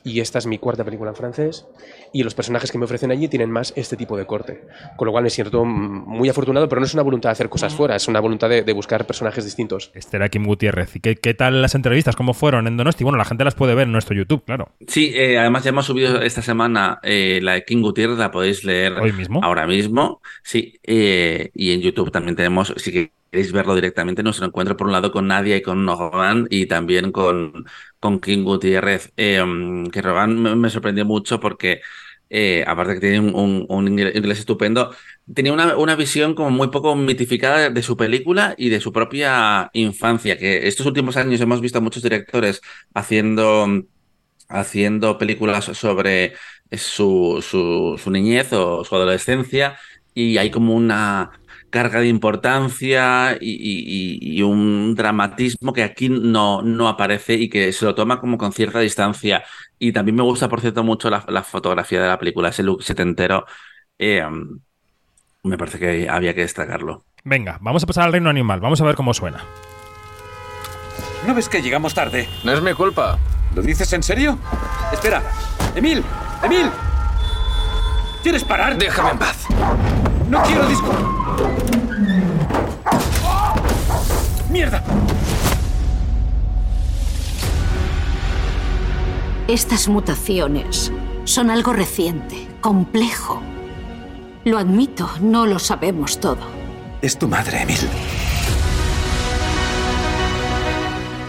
y 0.04 0.20
esta 0.20 0.40
es 0.40 0.46
mi 0.46 0.58
cuarta 0.58 0.84
película 0.84 1.12
en 1.12 1.16
francés 1.16 1.66
y 2.12 2.22
los 2.22 2.36
personajes 2.36 2.70
que 2.70 2.78
me 2.78 2.84
ofrecen 2.84 3.12
allí 3.12 3.30
tienen 3.30 3.50
más 3.50 3.72
este 3.78 3.96
tipo 3.96 4.18
de 4.18 4.26
corte. 4.26 4.66
Con 4.98 5.06
lo 5.06 5.14
cual 5.14 5.24
me 5.24 5.30
siento 5.30 5.64
muy 5.64 6.28
afortunado, 6.28 6.68
pero 6.68 6.82
no 6.82 6.86
es 6.86 6.94
una 6.94 7.04
voluntad 7.04 7.30
de 7.30 7.32
hacer 7.32 7.48
cosas 7.48 7.74
fuera, 7.74 7.96
es 7.96 8.10
una 8.10 8.20
voluntad 8.20 8.50
de, 8.50 8.74
buscar 8.74 9.08
personajes 9.08 9.46
distintos. 9.46 9.90
Este 9.94 10.18
era 10.18 10.28
Kim 10.28 10.44
Gutiérrez. 10.44 10.98
¿Y 10.98 11.00
qué, 11.00 11.34
tal 11.34 11.62
las 11.62 11.74
entrevistas? 11.74 12.18
¿Cómo 12.18 12.34
fueron 12.34 12.68
en 12.68 12.76
Donosti? 12.76 13.06
Bueno, 13.06 13.18
la 13.18 13.24
gente 13.24 13.46
las 13.46 13.56
puede 13.56 13.74
ver 13.74 13.86
en 13.86 13.94
nuestro 13.94 14.18
YouTube, 14.18 14.44
claro. 14.44 14.68
Sí, 14.86 15.14
eh, 15.16 15.40
además 15.40 15.64
ya 15.64 15.70
hemos 15.70 15.86
subido 15.86 16.22
esta 16.22 16.42
semana 16.42 17.00
eh, 17.04 17.40
la 17.42 17.54
de 17.54 17.64
Kim 17.64 17.82
Gutiérrez, 17.82 18.18
la 18.18 18.32
podéis 18.32 18.66
leer 18.66 19.00
hoy 19.00 19.14
mismo. 19.14 19.40
Ahora 19.42 19.66
mismo, 19.66 20.22
sí. 20.44 20.78
Eh, 20.84 21.52
y 21.54 21.72
en 21.72 21.80
YouTube 21.80 22.12
también 22.12 22.36
tenemos, 22.36 22.74
sí 22.76 22.92
que 22.92 23.12
queréis 23.36 23.52
verlo 23.52 23.76
directamente, 23.76 24.24
nuestro 24.24 24.46
encuentro 24.46 24.78
por 24.78 24.88
un 24.88 24.94
lado 24.94 25.12
con 25.12 25.28
Nadia 25.28 25.58
y 25.58 25.62
con 25.62 25.86
Rogan 25.86 26.48
y 26.50 26.68
también 26.68 27.12
con, 27.12 27.66
con 28.00 28.22
King 28.22 28.44
Gutiérrez, 28.46 29.12
eh, 29.18 29.44
que 29.92 30.02
Rogan 30.02 30.58
me, 30.58 30.70
sorprendió 30.70 31.04
mucho 31.04 31.42
porque 31.42 31.82
eh, 32.30 32.64
aparte 32.66 32.94
que 32.94 33.00
tiene 33.02 33.20
un, 33.20 33.88
inglés 33.90 34.40
estupendo, 34.40 34.96
tenía 35.34 35.52
una, 35.52 35.76
una, 35.76 35.98
visión 35.98 36.34
como 36.34 36.50
muy 36.50 36.70
poco 36.70 36.96
mitificada 36.96 37.70
de 37.70 37.84
su 37.84 37.98
película 37.98 38.56
y 38.58 38.70
de 38.70 38.80
su 38.80 38.94
propia 38.94 39.70
infancia, 39.74 40.38
que 40.38 40.66
estos 40.68 40.86
últimos 40.86 41.18
años 41.18 41.42
hemos 41.42 41.60
visto 41.60 41.80
a 41.80 41.82
muchos 41.82 42.04
directores 42.04 42.62
haciendo, 42.94 43.84
haciendo 44.48 45.18
películas 45.18 45.66
sobre 45.66 46.36
su, 46.72 47.44
su 48.02 48.12
niñez 48.12 48.54
o 48.54 48.86
su 48.86 48.96
adolescencia 48.96 49.78
y 50.14 50.38
hay 50.38 50.50
como 50.50 50.74
una 50.74 51.32
carga 51.76 52.00
de 52.00 52.08
importancia 52.08 53.38
y, 53.42 54.42
un 54.44 54.96
dramatismo 54.96 55.74
que 55.74 55.84
aquí 55.84 56.08
no, 56.08 56.62
no 56.62 56.88
aparece 56.88 57.34
y 57.34 57.50
que 57.50 57.74
se 57.74 57.84
lo 57.84 57.94
toma 57.94 58.22
como 58.22 58.38
con 58.38 58.54
cierta 58.54 58.80
distancia. 58.80 59.44
Y 59.78 59.92
también 59.92 60.16
me 60.16 60.24
gusta, 60.24 60.48
por 60.48 60.62
cierto, 60.62 60.86
mucho 60.86 61.10
la, 61.10 61.44
fotografía 61.44 62.02
de 62.02 62.08
la 62.08 62.18
película, 62.18 62.48
ese 62.48 62.64
look 62.64 62.82
setentero. 62.82 63.46
Eh, 64.00 64.24
me 65.44 65.58
parece 65.58 65.78
que 65.78 66.08
había 66.10 66.34
que 66.34 66.42
destacarlo. 66.42 67.04
Venga, 67.26 67.58
vamos 67.60 67.84
a 67.84 67.88
pasar 67.88 68.06
al 68.06 68.14
reino 68.14 68.30
animal, 68.30 68.62
vamos 68.62 68.80
a 68.80 68.86
ver 68.86 68.96
cómo 68.96 69.14
suena. 69.14 69.44
¿No 71.28 71.36
ves 71.36 71.50
que 71.50 71.62
llegamos 71.62 71.94
tarde? 71.94 72.30
No 72.46 72.54
es 72.54 72.62
mi 72.62 72.74
culpa. 72.74 73.20
¿Lo 73.54 73.62
dices 73.62 73.92
en 73.92 74.02
serio? 74.02 74.38
Espera. 74.94 75.22
Emil, 75.76 76.02
Emil. 76.42 76.70
¿Quieres 78.24 78.46
parar? 78.46 78.78
Déjame 78.78 79.10
en 79.10 79.20
paz. 79.20 79.46
No 80.30 80.42
quiero 80.44 80.68
disco. 80.68 80.92
¡Mierda! 84.50 84.84
Estas 89.48 89.88
mutaciones 89.88 90.92
son 91.24 91.50
algo 91.50 91.74
reciente, 91.74 92.48
complejo. 92.62 93.42
Lo 94.44 94.58
admito, 94.58 95.10
no 95.22 95.46
lo 95.46 95.60
sabemos 95.60 96.20
todo. 96.20 96.48
Es 97.02 97.18
tu 97.18 97.28
madre, 97.28 97.62
Emil. 97.62 97.78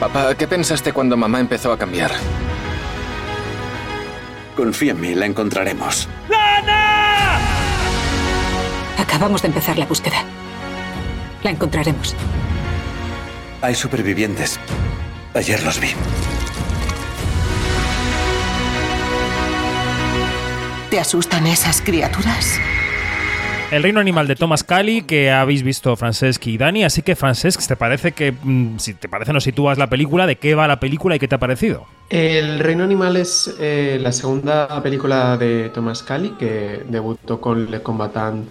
Papá, 0.00 0.34
¿qué 0.34 0.46
pensaste 0.46 0.92
cuando 0.92 1.16
mamá 1.16 1.40
empezó 1.40 1.72
a 1.72 1.78
cambiar? 1.78 2.12
Confía 4.56 4.92
en 4.92 5.00
mí, 5.00 5.14
la 5.14 5.26
encontraremos. 5.26 6.08
Acabamos 8.98 9.42
de 9.42 9.48
empezar 9.48 9.78
la 9.78 9.86
búsqueda. 9.86 10.24
La 11.42 11.50
encontraremos. 11.50 12.14
Hay 13.62 13.74
supervivientes. 13.74 14.58
Ayer 15.34 15.62
los 15.62 15.80
vi. 15.80 15.88
¿Te 20.90 21.00
asustan 21.00 21.46
esas 21.46 21.82
criaturas? 21.82 22.60
El 23.72 23.82
reino 23.82 23.98
animal 23.98 24.28
de 24.28 24.36
Thomas 24.36 24.62
Cali, 24.62 25.02
que 25.02 25.32
habéis 25.32 25.64
visto 25.64 25.96
Francesc 25.96 26.46
y 26.46 26.56
Dani. 26.56 26.84
Así 26.84 27.02
que, 27.02 27.16
Francesc, 27.16 27.66
¿te 27.66 27.74
parece 27.74 28.12
que, 28.12 28.30
mm, 28.30 28.78
si 28.78 28.94
te 28.94 29.08
parece, 29.08 29.32
nos 29.32 29.42
sitúas 29.42 29.76
la 29.76 29.88
película? 29.88 30.24
¿De 30.26 30.36
qué 30.36 30.54
va 30.54 30.68
la 30.68 30.78
película 30.78 31.16
y 31.16 31.18
qué 31.18 31.26
te 31.26 31.34
ha 31.34 31.38
parecido? 31.38 31.84
El 32.08 32.60
reino 32.60 32.84
animal 32.84 33.16
es 33.16 33.56
eh, 33.58 33.98
la 34.00 34.12
segunda 34.12 34.80
película 34.84 35.36
de 35.36 35.70
Thomas 35.70 36.04
Cali, 36.04 36.30
que 36.38 36.84
debutó 36.88 37.40
con 37.40 37.68
Le 37.68 37.82
Combatant 37.82 38.48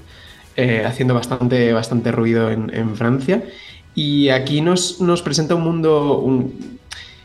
eh, 0.55 0.83
haciendo 0.85 1.13
bastante, 1.13 1.73
bastante 1.73 2.11
ruido 2.11 2.49
en, 2.49 2.95
Francia. 2.95 3.43
Y 3.93 4.29
aquí 4.29 4.61
nos, 4.61 5.01
nos 5.01 5.21
presenta 5.21 5.55
un 5.55 5.63
mundo, 5.63 6.19
una 6.19 6.49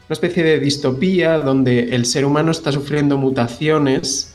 especie 0.08 0.42
de 0.42 0.58
distopía 0.58 1.38
donde 1.38 1.94
el 1.94 2.06
ser 2.06 2.24
humano 2.24 2.50
está 2.50 2.72
sufriendo 2.72 3.18
mutaciones 3.18 4.34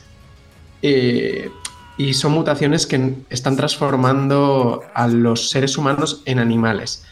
eh, 0.82 1.50
y 1.98 2.14
son 2.14 2.32
mutaciones 2.32 2.86
que 2.86 3.14
están 3.30 3.56
transformando 3.56 4.82
a 4.94 5.08
los 5.08 5.50
seres 5.50 5.78
humanos 5.78 6.22
en 6.26 6.38
animales 6.38 7.04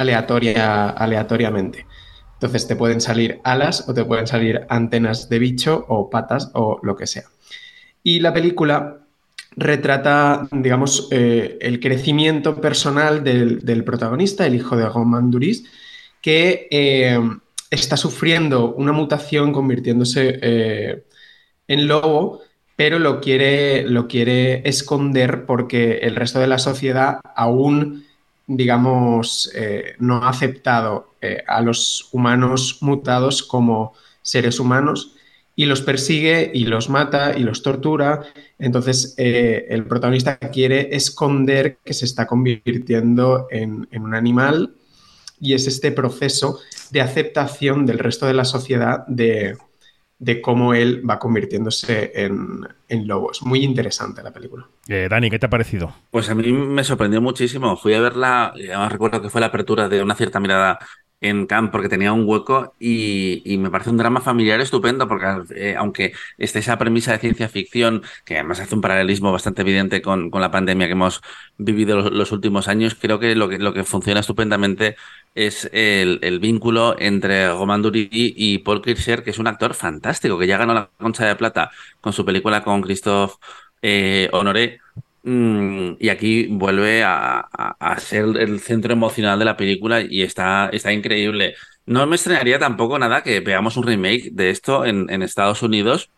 aleatoria, 0.00 0.88
aleatoriamente. 0.90 1.86
Entonces 2.34 2.66
te 2.66 2.74
pueden 2.74 3.00
salir 3.02 3.40
alas 3.44 3.86
o 3.86 3.92
te 3.94 4.04
pueden 4.04 4.26
salir 4.26 4.66
antenas 4.70 5.28
de 5.28 5.38
bicho 5.38 5.84
o 5.88 6.08
patas 6.08 6.50
o 6.54 6.80
lo 6.82 6.96
que 6.96 7.06
sea. 7.06 7.24
Y 8.02 8.20
la 8.20 8.32
película 8.32 8.99
retrata, 9.56 10.48
digamos, 10.52 11.08
eh, 11.10 11.58
el 11.60 11.80
crecimiento 11.80 12.60
personal 12.60 13.24
del, 13.24 13.84
protagonista, 13.84 14.46
el 14.46 14.54
hijo 14.54 14.76
de 14.76 14.88
Romain 14.88 15.30
Duris, 15.30 15.64
que 16.20 16.68
eh, 16.70 17.18
está 17.70 17.96
sufriendo 17.96 18.74
una 18.74 18.92
mutación 18.92 19.52
convirtiéndose 19.52 20.38
eh, 20.42 21.04
en 21.68 21.88
lobo, 21.88 22.42
pero 22.76 22.98
lo 22.98 23.20
quiere, 23.20 23.82
lo 23.82 24.08
quiere 24.08 24.66
esconder 24.68 25.44
porque 25.46 25.98
el 25.98 26.16
resto 26.16 26.38
de 26.40 26.46
la 26.46 26.58
sociedad 26.58 27.20
aún, 27.36 28.06
digamos, 28.46 29.52
no 29.98 30.24
ha 30.24 30.30
aceptado 30.30 31.14
a 31.46 31.60
los 31.60 32.08
humanos 32.12 32.78
mutados 32.80 33.42
como 33.42 33.92
seres 34.22 34.58
humanos 34.58 35.14
y 35.60 35.66
los 35.66 35.82
persigue 35.82 36.50
y 36.54 36.64
los 36.64 36.88
mata 36.88 37.36
y 37.36 37.42
los 37.42 37.62
tortura. 37.62 38.22
Entonces 38.58 39.14
eh, 39.18 39.66
el 39.68 39.84
protagonista 39.84 40.38
quiere 40.38 40.96
esconder 40.96 41.76
que 41.84 41.92
se 41.92 42.06
está 42.06 42.26
convirtiendo 42.26 43.46
en, 43.50 43.86
un 43.92 44.14
animal 44.14 44.72
y 45.38 45.52
es 45.52 45.66
este 45.66 45.92
proceso 45.92 46.60
de 46.92 47.02
aceptación 47.02 47.84
del 47.84 47.98
resto 47.98 48.24
de 48.24 48.32
la 48.32 48.46
sociedad 48.46 49.04
de, 49.06 49.58
de 50.18 50.40
cómo 50.40 50.72
él 50.72 51.02
va 51.08 51.18
convirtiéndose 51.18 52.10
en, 52.14 52.66
en 52.88 53.06
lobo. 53.06 53.30
Es 53.30 53.42
muy 53.42 53.62
interesante 53.62 54.22
la 54.22 54.30
película. 54.30 54.66
Eh, 54.88 55.08
Dani, 55.10 55.28
¿qué 55.28 55.38
te 55.38 55.44
ha 55.44 55.50
parecido? 55.50 55.94
Pues 56.10 56.30
a 56.30 56.34
mí 56.34 56.50
me 56.50 56.84
sorprendió 56.84 57.20
muchísimo. 57.20 57.76
Fui 57.76 57.92
a 57.92 58.00
verla, 58.00 58.54
y 58.56 58.68
además 58.68 58.92
recuerdo 58.92 59.20
que 59.20 59.28
fue 59.28 59.42
la 59.42 59.48
apertura 59.48 59.90
de 59.90 60.02
una 60.02 60.14
cierta 60.14 60.40
mirada 60.40 60.78
en 61.20 61.46
Cannes 61.46 61.70
porque 61.70 61.88
tenía 61.88 62.12
un 62.12 62.26
hueco 62.26 62.74
y, 62.78 63.42
y 63.44 63.58
me 63.58 63.70
parece 63.70 63.90
un 63.90 63.98
drama 63.98 64.20
familiar 64.20 64.60
estupendo 64.60 65.06
porque 65.06 65.26
eh, 65.54 65.74
aunque 65.76 66.12
esté 66.38 66.60
esa 66.60 66.78
premisa 66.78 67.12
de 67.12 67.18
ciencia 67.18 67.48
ficción 67.48 68.02
que 68.24 68.36
además 68.36 68.60
hace 68.60 68.74
un 68.74 68.80
paralelismo 68.80 69.32
bastante 69.32 69.62
evidente 69.62 70.02
con, 70.02 70.30
con 70.30 70.40
la 70.40 70.50
pandemia 70.50 70.86
que 70.86 70.92
hemos 70.92 71.20
vivido 71.58 72.10
los, 72.10 72.32
últimos 72.32 72.68
años, 72.68 72.94
creo 72.94 73.18
que 73.18 73.34
lo 73.34 73.48
que, 73.48 73.58
lo 73.58 73.72
que 73.74 73.84
funciona 73.84 74.20
estupendamente 74.20 74.96
es 75.34 75.68
el, 75.72 76.18
el 76.22 76.40
vínculo 76.40 76.96
entre 76.98 77.48
Romain 77.50 77.82
Dury 77.82 78.08
y 78.10 78.58
Paul 78.58 78.82
Kircher, 78.82 79.22
que 79.22 79.30
es 79.30 79.38
un 79.38 79.46
actor 79.46 79.74
fantástico, 79.74 80.38
que 80.38 80.46
ya 80.46 80.56
ganó 80.58 80.74
la 80.74 80.90
Concha 80.98 81.26
de 81.26 81.36
Plata 81.36 81.70
con 82.00 82.12
su 82.12 82.24
película 82.24 82.62
con 82.62 82.82
Christophe 82.82 83.36
eh, 83.82 84.28
Honoré 84.32 84.80
y 85.22 86.08
aquí 86.08 86.46
vuelve 86.48 87.02
a, 87.04 87.48
ser 87.98 88.24
el 88.38 88.60
centro 88.60 88.92
emocional 88.92 89.38
de 89.38 89.44
la 89.44 89.56
película 89.56 90.00
y 90.00 90.22
está, 90.22 90.70
está 90.72 90.92
increíble. 90.92 91.54
No 91.86 92.06
me 92.06 92.16
estrenaría 92.16 92.58
tampoco 92.58 92.98
nada 92.98 93.22
que 93.22 93.40
veamos 93.40 93.76
un 93.76 93.84
remake 93.84 94.30
de 94.32 94.50
esto 94.50 94.84
en, 94.84 95.10
en 95.10 95.22
Estados 95.22 95.62
Unidos 95.62 96.10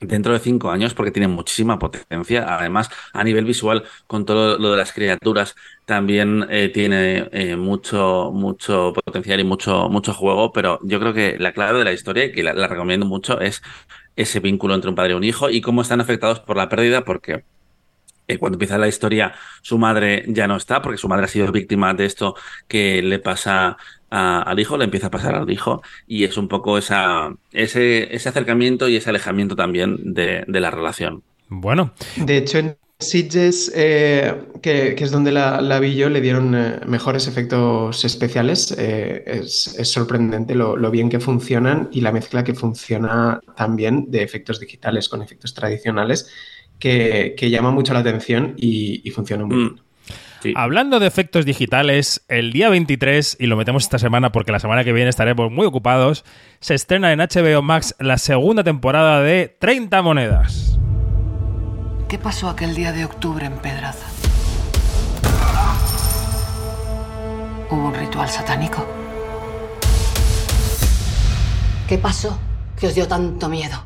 dentro 0.00 0.32
de 0.32 0.38
cinco 0.38 0.70
años 0.70 0.94
porque 0.94 1.10
tiene 1.10 1.28
muchísima 1.28 1.78
potencia. 1.78 2.56
Además, 2.58 2.90
a 3.12 3.24
nivel 3.24 3.44
visual, 3.44 3.84
con 4.06 4.24
todo 4.24 4.58
lo 4.58 4.70
de 4.72 4.76
las 4.76 4.92
criaturas, 4.92 5.54
también 5.86 6.46
eh, 6.50 6.68
tiene 6.68 7.28
eh, 7.32 7.56
mucho, 7.56 8.30
mucho 8.32 8.92
potencial 8.92 9.40
y 9.40 9.44
mucho, 9.44 9.88
mucho 9.88 10.14
juego. 10.14 10.52
Pero 10.52 10.78
yo 10.82 11.00
creo 11.00 11.14
que 11.14 11.38
la 11.38 11.52
clave 11.52 11.78
de 11.78 11.84
la 11.84 11.92
historia, 11.92 12.24
y 12.26 12.32
que 12.32 12.42
la, 12.42 12.54
la 12.54 12.68
recomiendo 12.68 13.06
mucho, 13.06 13.40
es 13.40 13.62
ese 14.16 14.40
vínculo 14.40 14.74
entre 14.74 14.90
un 14.90 14.96
padre 14.96 15.12
y 15.12 15.16
un 15.16 15.24
hijo 15.24 15.50
y 15.50 15.60
cómo 15.60 15.82
están 15.82 16.00
afectados 16.00 16.40
por 16.40 16.56
la 16.56 16.68
pérdida, 16.68 17.04
porque 17.04 17.44
eh, 18.28 18.38
cuando 18.38 18.56
empieza 18.56 18.78
la 18.78 18.88
historia, 18.88 19.32
su 19.62 19.78
madre 19.78 20.24
ya 20.28 20.46
no 20.46 20.56
está, 20.56 20.82
porque 20.82 20.98
su 20.98 21.08
madre 21.08 21.24
ha 21.24 21.28
sido 21.28 21.50
víctima 21.50 21.94
de 21.94 22.04
esto 22.04 22.34
que 22.68 23.02
le 23.02 23.18
pasa 23.18 23.76
a, 24.10 24.42
al 24.42 24.60
hijo, 24.60 24.76
le 24.76 24.84
empieza 24.84 25.08
a 25.08 25.10
pasar 25.10 25.34
al 25.34 25.50
hijo, 25.50 25.82
y 26.06 26.24
es 26.24 26.36
un 26.36 26.46
poco 26.46 26.78
esa, 26.78 27.34
ese, 27.52 28.14
ese 28.14 28.28
acercamiento 28.28 28.88
y 28.88 28.96
ese 28.96 29.10
alejamiento 29.10 29.56
también 29.56 30.14
de, 30.14 30.44
de 30.46 30.60
la 30.60 30.70
relación. 30.70 31.22
Bueno. 31.48 31.92
De 32.16 32.36
hecho, 32.36 32.58
en 32.58 32.76
Sitges, 33.00 33.70
eh, 33.76 34.34
que, 34.60 34.96
que, 34.96 35.04
es 35.04 35.12
donde 35.12 35.30
la, 35.30 35.60
la, 35.60 35.78
vi 35.78 35.94
yo, 35.94 36.08
le 36.08 36.20
dieron 36.20 36.52
eh, 36.56 36.80
mejores 36.84 37.28
efectos 37.28 38.04
especiales. 38.04 38.74
Eh, 38.76 39.22
es, 39.24 39.76
es, 39.78 39.88
sorprendente 39.88 40.56
lo, 40.56 40.76
lo, 40.76 40.90
bien 40.90 41.08
que 41.08 41.20
funcionan 41.20 41.88
y 41.92 42.00
la 42.00 42.10
mezcla 42.10 42.42
que 42.42 42.54
funciona 42.54 43.40
también 43.56 44.10
de 44.10 44.24
efectos 44.24 44.58
digitales 44.58 45.08
con 45.08 45.22
efectos 45.22 45.54
tradicionales 45.54 46.28
que, 46.78 47.34
que 47.36 47.50
llama 47.50 47.70
mucho 47.70 47.92
la 47.92 48.00
atención 48.00 48.54
y, 48.56 49.00
y 49.04 49.10
funciona 49.10 49.44
muy 49.44 49.56
bien. 49.56 49.80
Sí. 50.42 50.52
Hablando 50.56 51.00
de 51.00 51.08
efectos 51.08 51.44
digitales, 51.44 52.24
el 52.28 52.52
día 52.52 52.68
23, 52.68 53.38
y 53.40 53.46
lo 53.46 53.56
metemos 53.56 53.82
esta 53.82 53.98
semana 53.98 54.30
porque 54.30 54.52
la 54.52 54.60
semana 54.60 54.84
que 54.84 54.92
viene 54.92 55.10
estaremos 55.10 55.50
muy 55.50 55.66
ocupados, 55.66 56.24
se 56.60 56.74
estrena 56.74 57.12
en 57.12 57.18
HBO 57.18 57.60
Max 57.60 57.96
la 57.98 58.18
segunda 58.18 58.62
temporada 58.62 59.20
de 59.20 59.56
30 59.58 60.00
monedas. 60.02 60.78
¿Qué 62.08 62.18
pasó 62.18 62.48
aquel 62.48 62.74
día 62.74 62.92
de 62.92 63.04
octubre 63.04 63.44
en 63.44 63.58
Pedraza? 63.58 64.06
¿Hubo 67.70 67.88
un 67.88 67.94
ritual 67.94 68.28
satánico? 68.28 68.86
¿Qué 71.86 71.98
pasó 71.98 72.38
que 72.78 72.86
os 72.86 72.94
dio 72.94 73.06
tanto 73.08 73.48
miedo? 73.48 73.76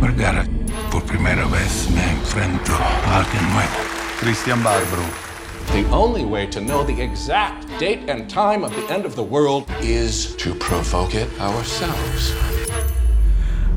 Vergara, 0.00 0.44
por 0.90 1.02
primera 1.04 1.46
vez 1.46 1.88
me 1.90 2.02
enfrento 2.12 2.72
a 2.72 3.18
alguien 3.18 3.42
nuevo. 3.52 3.76
Christian 4.20 4.62
Barbro. 4.62 5.02
The 5.72 5.84
only 5.90 6.24
way 6.24 6.46
to 6.48 6.60
know 6.60 6.84
the 6.84 7.02
exact 7.02 7.66
date 7.80 8.08
and 8.08 8.28
time 8.28 8.64
of 8.64 8.72
the 8.76 8.94
end 8.94 9.04
of 9.04 9.14
the 9.16 9.22
world 9.22 9.64
is 9.82 10.36
to 10.36 10.54
provoke 10.54 11.14
it 11.14 11.28
ourselves. 11.40 12.34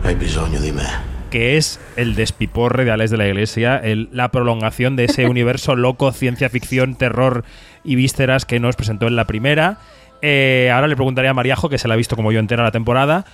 Hai 0.04 0.16
bisogno 0.16 0.60
di 0.60 0.72
me 0.72 0.84
que 1.30 1.58
es 1.58 1.80
el 1.96 2.16
despiporre 2.16 2.86
de 2.86 2.92
Alex 2.92 3.12
de 3.12 3.18
la 3.18 3.28
Iglesia, 3.28 3.78
el, 3.78 4.10
la 4.12 4.30
prolongación 4.32 4.96
de 4.96 5.06
ese 5.06 5.26
universo 5.30 5.76
loco, 5.76 6.12
ciencia 6.12 6.50
ficción, 6.50 6.96
terror 6.96 7.46
y 7.84 7.96
vísceras 7.96 8.46
que 8.46 8.60
nos 8.60 8.76
presentó 8.76 9.08
en 9.08 9.16
la 9.16 9.26
primera. 9.26 9.78
Eh, 10.22 10.70
ahora 10.74 10.88
le 10.88 10.96
preguntaría 10.96 11.32
a 11.32 11.34
Mariajo, 11.34 11.70
que 11.70 11.78
se 11.78 11.88
la 11.88 11.94
ha 11.94 11.98
visto 11.98 12.16
como 12.16 12.32
yo 12.32 12.40
entera 12.40 12.64
la 12.64 12.72
temporada, 12.72 13.26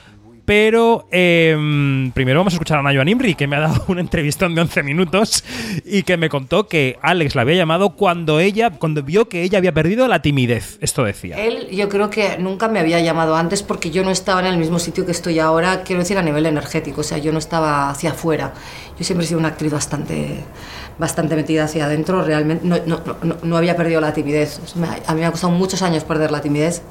pero 0.45 1.07
eh, 1.11 2.11
primero 2.13 2.39
vamos 2.39 2.53
a 2.53 2.55
escuchar 2.55 2.77
a 2.77 2.83
Nayo 2.83 3.03
Nimri, 3.03 3.35
que 3.35 3.47
me 3.47 3.55
ha 3.55 3.61
dado 3.61 3.83
una 3.87 4.01
entrevistón 4.01 4.53
de 4.53 4.61
11 4.61 4.83
minutos 4.83 5.43
y 5.83 6.03
que 6.03 6.17
me 6.17 6.29
contó 6.29 6.67
que 6.67 6.97
Alex 7.01 7.35
la 7.35 7.41
había 7.41 7.55
llamado 7.55 7.91
cuando 7.95 8.39
ella, 8.39 8.69
cuando 8.69 9.01
vio 9.01 9.27
que 9.27 9.41
ella 9.41 9.57
había 9.57 9.73
perdido 9.73 10.07
la 10.07 10.21
timidez. 10.21 10.77
Esto 10.81 11.03
decía. 11.03 11.35
Él, 11.37 11.67
yo 11.71 11.89
creo 11.89 12.09
que 12.09 12.37
nunca 12.37 12.67
me 12.67 12.79
había 12.79 12.99
llamado 12.99 13.35
antes 13.35 13.63
porque 13.63 13.89
yo 13.89 14.03
no 14.03 14.11
estaba 14.11 14.41
en 14.41 14.47
el 14.47 14.57
mismo 14.57 14.77
sitio 14.77 15.05
que 15.05 15.11
estoy 15.11 15.39
ahora, 15.39 15.83
quiero 15.83 16.01
decir 16.01 16.17
a 16.17 16.21
nivel 16.21 16.45
energético, 16.45 17.01
o 17.01 17.03
sea, 17.03 17.17
yo 17.17 17.31
no 17.31 17.39
estaba 17.39 17.89
hacia 17.89 18.11
afuera. 18.11 18.53
Yo 18.97 19.03
siempre 19.03 19.25
he 19.25 19.27
sido 19.27 19.39
una 19.39 19.49
actriz 19.49 19.71
bastante, 19.71 20.37
bastante 20.99 21.35
metida 21.35 21.65
hacia 21.65 21.85
adentro, 21.85 22.23
realmente 22.23 22.65
no, 22.65 22.77
no, 22.85 23.01
no, 23.23 23.37
no 23.41 23.57
había 23.57 23.75
perdido 23.75 23.99
la 23.99 24.13
timidez. 24.13 24.59
A 25.07 25.13
mí 25.13 25.21
me 25.21 25.25
ha 25.25 25.31
costado 25.31 25.51
muchos 25.51 25.81
años 25.81 26.03
perder 26.03 26.31
la 26.31 26.41
timidez. 26.41 26.81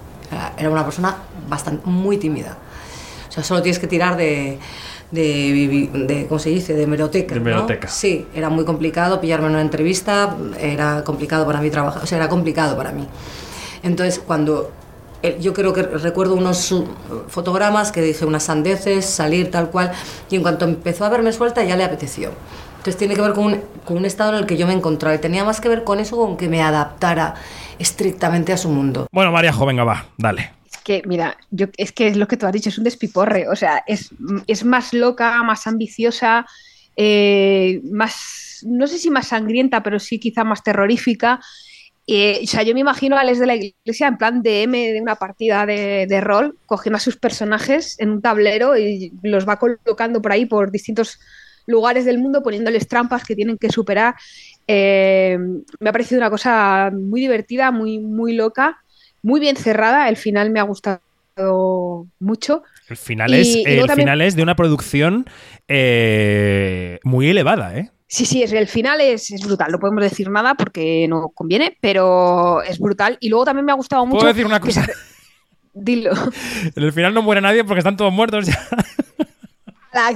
Era 0.59 0.71
una 0.71 0.85
persona 0.85 1.17
bastante, 1.49 1.89
muy 1.89 2.17
tímida. 2.19 2.59
O 3.35 3.37
sea, 3.37 3.43
solo 3.43 3.63
tienes 3.63 3.81
que 3.81 3.89
tirar 3.89 4.17
de, 4.17 4.61
de, 5.11 5.91
de 5.93 6.27
¿cómo 6.29 6.39
se 6.39 6.51
dice? 6.51 6.73
De 6.73 6.87
meroteca. 6.87 7.35
De 7.35 7.41
meroteca. 7.41 7.89
¿no? 7.89 7.93
Sí, 7.93 8.29
era 8.33 8.49
muy 8.49 8.65
complicado 8.65 9.21
pillarme 9.21 9.47
en 9.47 9.55
una 9.55 9.61
entrevista, 9.61 10.37
era 10.61 11.03
complicado 11.03 11.45
para 11.45 11.61
mí 11.61 11.69
trabajar, 11.69 12.05
o 12.05 12.07
sea, 12.07 12.19
era 12.19 12.29
complicado 12.29 12.77
para 12.77 12.93
mí. 12.93 13.09
Entonces, 13.83 14.23
cuando 14.25 14.71
eh, 15.25 15.37
yo 15.41 15.53
creo 15.53 15.73
que 15.73 15.83
recuerdo 15.83 16.37
unos 16.37 16.73
fotogramas 17.27 17.91
que 17.91 18.03
dije 18.03 18.25
unas 18.25 18.45
sandeces, 18.45 19.05
salir 19.05 19.51
tal 19.51 19.69
cual, 19.69 19.91
y 20.31 20.37
en 20.37 20.43
cuanto 20.43 20.65
empezó 20.65 21.05
a 21.05 21.09
verme 21.09 21.33
suelta 21.33 21.65
ya 21.65 21.75
le 21.77 21.83
apeteció. 21.83 22.31
Entonces 22.77 22.97
tiene 22.97 23.17
que 23.17 23.21
ver 23.21 23.33
con 23.33 23.47
un, 23.47 23.61
con 23.85 23.97
un 23.97 24.05
estado 24.05 24.35
en 24.35 24.39
el 24.39 24.47
que 24.47 24.57
yo 24.57 24.69
me 24.69 24.75
encontraba 24.75 25.13
y 25.13 25.19
tenía 25.19 25.43
más 25.43 25.61
que 25.61 25.69
ver 25.69 25.83
con 25.83 25.99
eso, 25.99 26.17
con 26.17 26.37
que 26.37 26.49
me 26.49 26.63
adaptara 26.63 27.35
estrictamente 27.81 28.53
a 28.53 28.57
su 28.57 28.69
mundo. 28.69 29.09
Bueno, 29.11 29.33
María 29.33 29.53
venga, 29.67 29.83
va, 29.83 30.07
dale 30.17 30.64
que, 30.85 31.03
mira, 31.07 31.37
yo, 31.51 31.67
es 31.77 31.93
que 31.93 32.09
es 32.09 32.17
lo 32.17 32.29
que 32.29 32.37
tú 32.37 32.47
has 32.47 32.53
dicho, 32.53 32.69
es 32.69 32.79
un 32.79 32.85
despiporre. 32.85 33.49
O 33.49 33.57
sea, 33.57 33.83
es, 33.87 34.11
es 34.47 34.65
más 34.65 34.93
loca, 34.93 35.43
más 35.43 35.67
ambiciosa, 35.67 36.47
eh, 36.97 37.81
más, 37.91 38.65
no 38.67 38.87
sé 38.87 38.99
si 38.99 39.11
más 39.11 39.29
sangrienta, 39.29 39.83
pero 39.83 39.99
sí 39.99 40.21
quizá 40.21 40.45
más 40.45 40.63
terrorífica. 40.63 41.41
Eh, 42.07 42.41
o 42.45 42.47
sea, 42.47 42.63
yo 42.63 42.75
me 42.75 42.81
imagino 42.81 43.17
a 43.17 43.21
Alex 43.21 43.39
de 43.39 43.47
la 43.47 43.57
Iglesia 43.57 44.09
en 44.09 44.19
plan 44.19 44.43
DM 44.43 44.93
de 44.93 45.01
una 45.01 45.17
partida 45.17 45.67
de, 45.67 46.07
de, 46.07 46.21
rol, 46.21 46.59
cogiendo 46.67 46.99
a 46.99 47.01
sus 47.01 47.17
personajes 47.17 47.99
en 47.99 48.11
un 48.11 48.23
tablero 48.23 48.77
y 48.77 49.13
los 49.23 49.49
va 49.49 49.59
colocando 49.59 50.21
por 50.21 50.33
ahí 50.33 50.45
por 50.45 50.71
distintos 50.71 51.19
lugares 51.67 52.05
del 52.05 52.19
mundo, 52.19 52.43
poniéndoles 52.43 52.89
trampas 52.89 53.25
que 53.25 53.35
tienen 53.35 53.57
que 53.57 53.71
superar. 53.71 54.15
Eh, 54.67 55.39
me 55.81 55.89
ha 55.89 55.93
parecido 55.93 56.21
una 56.21 56.31
cosa 56.31 56.91
muy 56.93 57.23
divertida, 57.23 57.71
muy, 57.71 57.99
muy 57.99 58.35
loca 58.35 58.84
muy 59.25 59.41
bien 59.41 59.57
cerrada. 59.57 60.09
El 60.09 60.17
final 60.17 60.51
me 60.51 60.61
ha 60.61 60.63
gustado 60.63 61.01
mucho. 62.21 62.63
El 62.89 62.97
final, 62.97 63.35
y, 63.35 63.41
es, 63.41 63.57
y 63.57 63.65
el 63.65 63.87
también... 63.87 64.07
final 64.07 64.21
es 64.21 64.37
de 64.37 64.43
una 64.43 64.55
producción 64.55 65.27
eh, 65.67 67.01
muy 67.03 67.29
elevada, 67.29 67.77
¿eh? 67.77 67.91
Sí, 68.07 68.27
sí, 68.27 68.43
es, 68.43 68.53
el 68.53 68.69
final 68.69 69.01
es, 69.01 69.31
es, 69.33 69.45
brutal. 69.45 69.73
No 69.73 69.81
podemos 69.81 70.05
decir 70.05 70.31
nada 70.31 70.55
porque 70.55 71.07
no 71.09 71.31
conviene, 71.31 71.77
pero 71.81 72.63
es 72.63 72.79
brutal. 72.79 73.17
Y 73.19 73.31
luego 73.31 73.47
también 73.47 73.65
me 73.65 73.73
ha 73.73 73.77
gustado 73.77 74.07
mucho. 74.07 74.21
¿Puedo 74.21 74.33
decir 74.33 74.47
una 74.47 74.61
cosa? 74.61 74.85
Se... 74.85 74.93
Dilo. 75.73 76.13
En 76.77 76.83
el 76.85 76.93
final 76.93 77.13
no 77.15 77.23
muere 77.23 77.41
nadie 77.41 77.65
porque 77.65 77.81
están 77.81 77.97
todos 77.97 78.13
muertos 78.13 78.47
ya. 78.47 78.69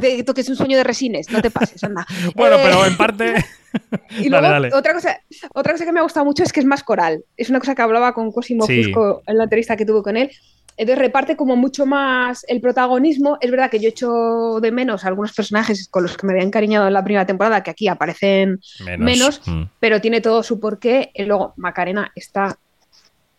Esto 0.03 0.35
que 0.35 0.41
es 0.41 0.49
un 0.49 0.57
sueño 0.57 0.77
de 0.77 0.85
resines, 0.85 1.31
no 1.31 1.41
te 1.41 1.51
pases, 1.51 1.83
anda. 1.85 2.07
bueno, 2.35 2.57
eh... 2.57 2.61
pero 2.63 2.87
en 2.87 2.97
parte. 2.97 3.35
y 4.11 4.29
luego, 4.29 4.43
dale, 4.43 4.69
dale. 4.69 4.75
Otra, 4.75 4.95
cosa, 4.95 5.21
otra 5.55 5.73
cosa 5.73 5.85
que 5.85 5.93
me 5.93 6.01
ha 6.01 6.03
gustado 6.03 6.27
mucho 6.27 6.43
es 6.43 6.53
que 6.53 6.61
es 6.61 6.67
más 6.67 6.83
coral. 6.83 7.25
Es 7.37 7.51
una 7.51 7.61
cosa 7.61 7.75
que 7.75 7.83
hablaba 7.83 8.13
con 8.15 8.33
Cosimo 8.33 8.67
sí. 8.67 8.85
Fusco 8.85 9.23
en 9.27 9.39
la 9.39 9.45
entrevista 9.45 9.77
que 9.77 9.85
tuve 9.85 10.03
con 10.03 10.17
él. 10.17 10.31
Entonces 10.77 11.01
reparte 11.01 11.37
como 11.37 11.57
mucho 11.57 11.87
más 11.87 12.45
el 12.49 12.61
protagonismo. 12.61 13.37
Es 13.41 13.51
verdad 13.51 13.69
que 13.69 13.81
yo 13.81 13.89
echo 13.89 14.61
de 14.61 14.71
menos 14.71 15.05
a 15.05 15.09
algunos 15.09 15.33
personajes 15.33 15.89
con 15.89 16.05
los 16.05 16.17
que 16.17 16.25
me 16.25 16.33
había 16.35 16.45
encariñado 16.45 16.87
en 16.87 16.93
la 16.93 17.03
primera 17.03 17.27
temporada, 17.27 17.65
que 17.65 17.73
aquí 17.73 17.89
aparecen 17.89 18.61
menos, 18.85 19.05
menos 19.05 19.43
mm. 19.45 19.63
pero 19.81 20.01
tiene 20.01 20.21
todo 20.21 20.45
su 20.45 20.61
porqué. 20.61 21.11
Y 21.15 21.25
luego 21.25 21.53
Macarena 21.57 22.13
está 22.15 22.59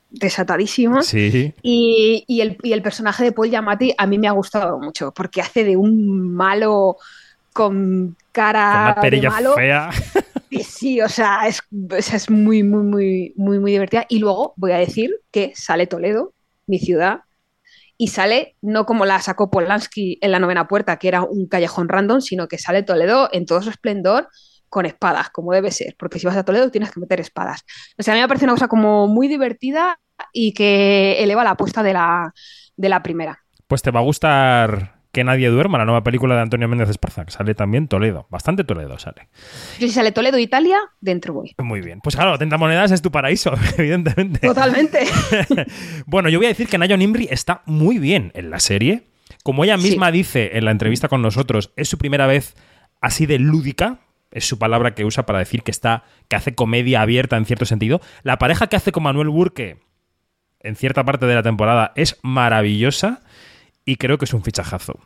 desatadísima. 0.09 1.03
Sí. 1.03 1.53
Y, 1.61 2.23
y, 2.27 2.41
el, 2.41 2.57
y, 2.63 2.73
el, 2.73 2.81
personaje 2.81 3.23
de 3.23 3.31
Paul 3.31 3.49
Giamatti 3.49 3.93
a 3.97 4.07
mí 4.07 4.17
me 4.17 4.27
ha 4.27 4.31
gustado 4.31 4.79
mucho, 4.79 5.13
porque 5.13 5.41
hace 5.41 5.63
de 5.63 5.77
un 5.77 6.33
malo 6.33 6.97
con 7.53 8.15
cara 8.31 8.95
con 8.99 9.09
de 9.09 9.29
malo. 9.29 9.55
fea. 9.55 9.89
Sí, 10.49 10.63
sí, 10.63 11.01
o 11.01 11.07
sea, 11.07 11.47
es, 11.47 11.61
es 11.95 12.29
muy, 12.31 12.63
muy, 12.63 12.81
muy, 12.81 13.33
muy, 13.37 13.59
muy 13.59 13.71
divertida. 13.71 14.07
Y 14.09 14.17
luego 14.17 14.53
voy 14.55 14.71
a 14.71 14.77
decir 14.77 15.11
que 15.29 15.51
sale 15.53 15.85
Toledo, 15.85 16.33
mi 16.65 16.79
ciudad, 16.79 17.19
y 17.99 18.07
sale 18.07 18.55
no 18.61 18.87
como 18.87 19.05
la 19.05 19.21
sacó 19.21 19.51
Polanski 19.51 20.17
en 20.21 20.31
la 20.31 20.39
novena 20.39 20.67
puerta, 20.67 20.97
que 20.97 21.07
era 21.07 21.21
un 21.21 21.47
callejón 21.47 21.87
random, 21.87 22.21
sino 22.21 22.47
que 22.47 22.57
sale 22.57 22.81
Toledo 22.81 23.29
en 23.31 23.45
todo 23.45 23.61
su 23.61 23.69
esplendor 23.69 24.29
con 24.69 24.85
espadas, 24.85 25.29
como 25.29 25.51
debe 25.51 25.71
ser, 25.71 25.95
porque 25.97 26.19
si 26.19 26.27
vas 26.27 26.37
a 26.37 26.43
Toledo 26.43 26.71
tienes 26.71 26.91
que 26.91 26.99
meter 26.99 27.19
espadas. 27.19 27.65
O 27.97 28.03
sea, 28.03 28.13
a 28.13 28.15
mí 28.15 28.21
me 28.21 28.27
parece 28.27 28.45
una 28.45 28.53
cosa 28.53 28.67
como 28.67 29.07
muy 29.07 29.27
divertida 29.27 29.99
y 30.33 30.53
que 30.53 31.21
eleva 31.23 31.43
la 31.43 31.51
apuesta 31.51 31.83
de 31.83 31.93
la, 31.93 32.33
de 32.75 32.89
la 32.89 33.03
primera. 33.03 33.39
Pues 33.67 33.81
te 33.81 33.91
va 33.91 33.99
a 33.99 34.03
gustar 34.03 34.95
Que 35.11 35.23
nadie 35.23 35.49
duerma, 35.49 35.77
la 35.77 35.85
nueva 35.85 36.03
película 36.03 36.35
de 36.35 36.41
Antonio 36.41 36.67
Méndez 36.67 36.89
Esparza, 36.89 37.25
que 37.25 37.31
sale 37.31 37.55
también 37.55 37.87
Toledo. 37.87 38.27
Bastante 38.29 38.63
Toledo 38.63 38.99
sale. 38.99 39.27
Yo 39.79 39.87
si 39.87 39.91
sale 39.91 40.11
Toledo, 40.11 40.37
Italia, 40.37 40.77
dentro 41.01 41.33
voy. 41.33 41.55
Muy 41.57 41.81
bien. 41.81 41.99
Pues 42.01 42.15
claro, 42.15 42.37
30 42.37 42.57
monedas 42.57 42.91
es 42.91 43.01
tu 43.01 43.11
paraíso, 43.11 43.53
evidentemente. 43.77 44.39
Totalmente. 44.39 45.07
bueno, 46.05 46.29
yo 46.29 46.37
voy 46.37 46.45
a 46.45 46.49
decir 46.49 46.67
que 46.67 46.77
Nayo 46.77 46.95
Nimri 46.95 47.27
está 47.31 47.63
muy 47.65 47.97
bien 47.97 48.31
en 48.35 48.51
la 48.51 48.59
serie. 48.59 49.07
Como 49.43 49.63
ella 49.63 49.77
misma 49.77 50.11
dice 50.11 50.57
en 50.57 50.65
la 50.65 50.71
entrevista 50.71 51.07
con 51.07 51.21
nosotros, 51.21 51.71
es 51.75 51.87
su 51.87 51.97
primera 51.97 52.27
vez 52.27 52.55
así 53.01 53.25
de 53.25 53.39
lúdica, 53.39 53.99
es 54.31 54.47
su 54.47 54.59
palabra 54.59 54.95
que 54.95 55.05
usa 55.05 55.25
para 55.25 55.39
decir 55.39 55.63
que 55.63 55.71
está 55.71 56.03
que 56.27 56.35
hace 56.35 56.55
comedia 56.55 57.01
abierta 57.01 57.37
en 57.37 57.45
cierto 57.45 57.65
sentido. 57.65 58.01
La 58.23 58.37
pareja 58.37 58.67
que 58.67 58.75
hace 58.75 58.91
con 58.91 59.03
Manuel 59.03 59.29
Burke 59.29 59.79
en 60.61 60.75
cierta 60.75 61.03
parte 61.03 61.25
de 61.25 61.35
la 61.35 61.43
temporada 61.43 61.93
es 61.95 62.19
maravillosa 62.21 63.21
y 63.85 63.95
creo 63.95 64.17
que 64.17 64.25
es 64.25 64.33
un 64.33 64.43
fichajazo. 64.43 64.99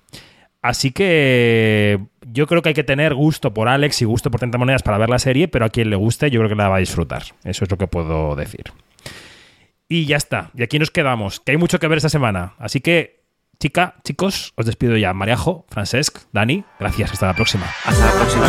Así 0.62 0.92
que 0.92 2.00
yo 2.26 2.48
creo 2.48 2.62
que 2.62 2.70
hay 2.70 2.76
que 2.76 2.86
tener 2.86 3.14
gusto 3.14 3.54
por 3.54 3.68
Alex 3.68 4.02
y 4.02 4.06
gusto 4.06 4.32
por 4.32 4.40
30 4.40 4.58
monedas 4.58 4.82
para 4.82 4.98
ver 4.98 5.10
la 5.10 5.20
serie, 5.20 5.50
pero 5.50 5.66
a 5.66 5.70
quien 5.70 5.90
le 5.90 5.98
guste 5.98 6.32
yo 6.32 6.40
creo 6.40 6.50
que 6.50 6.56
la 6.56 6.70
va 6.70 6.78
a 6.78 6.80
disfrutar. 6.80 7.24
Eso 7.44 7.66
es 7.66 7.72
lo 7.72 7.78
que 7.78 7.88
puedo 7.88 8.36
decir. 8.38 8.72
Y 9.90 10.06
ya 10.06 10.16
está. 10.16 10.52
Y 10.56 10.64
aquí 10.64 10.80
nos 10.80 10.90
quedamos, 10.90 11.42
que 11.42 11.52
hay 11.52 11.58
mucho 11.58 11.80
que 11.80 11.88
ver 11.88 11.98
esta 11.98 12.10
semana. 12.10 12.54
Así 12.58 12.80
que, 12.80 13.23
chica, 13.64 13.96
chicos, 14.04 14.52
os 14.58 14.66
despido 14.66 14.98
ya. 14.98 15.14
Mariajo, 15.14 15.66
Francesc, 15.70 16.20
Dani, 16.34 16.66
gracias. 16.82 17.14
Hasta 17.14 17.28
la 17.28 17.34
próxima. 17.34 17.66
Hasta 17.86 18.06
la 18.06 18.12
próxima. 18.12 18.46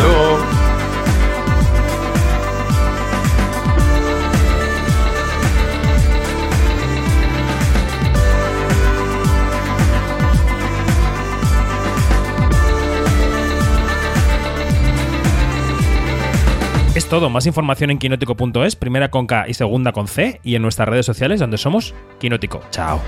Es 16.93 17.07
todo. 17.07 17.29
Más 17.29 17.45
información 17.45 17.91
en 17.91 17.99
quinótico.es, 17.99 18.75
primera 18.75 19.09
con 19.11 19.27
K 19.27 19.47
y 19.47 19.53
segunda 19.53 19.93
con 19.93 20.09
C, 20.09 20.41
y 20.43 20.55
en 20.55 20.61
nuestras 20.61 20.89
redes 20.89 21.05
sociales 21.05 21.39
donde 21.39 21.57
somos 21.57 21.93
Quinótico. 22.19 22.61
Chao. 22.71 22.99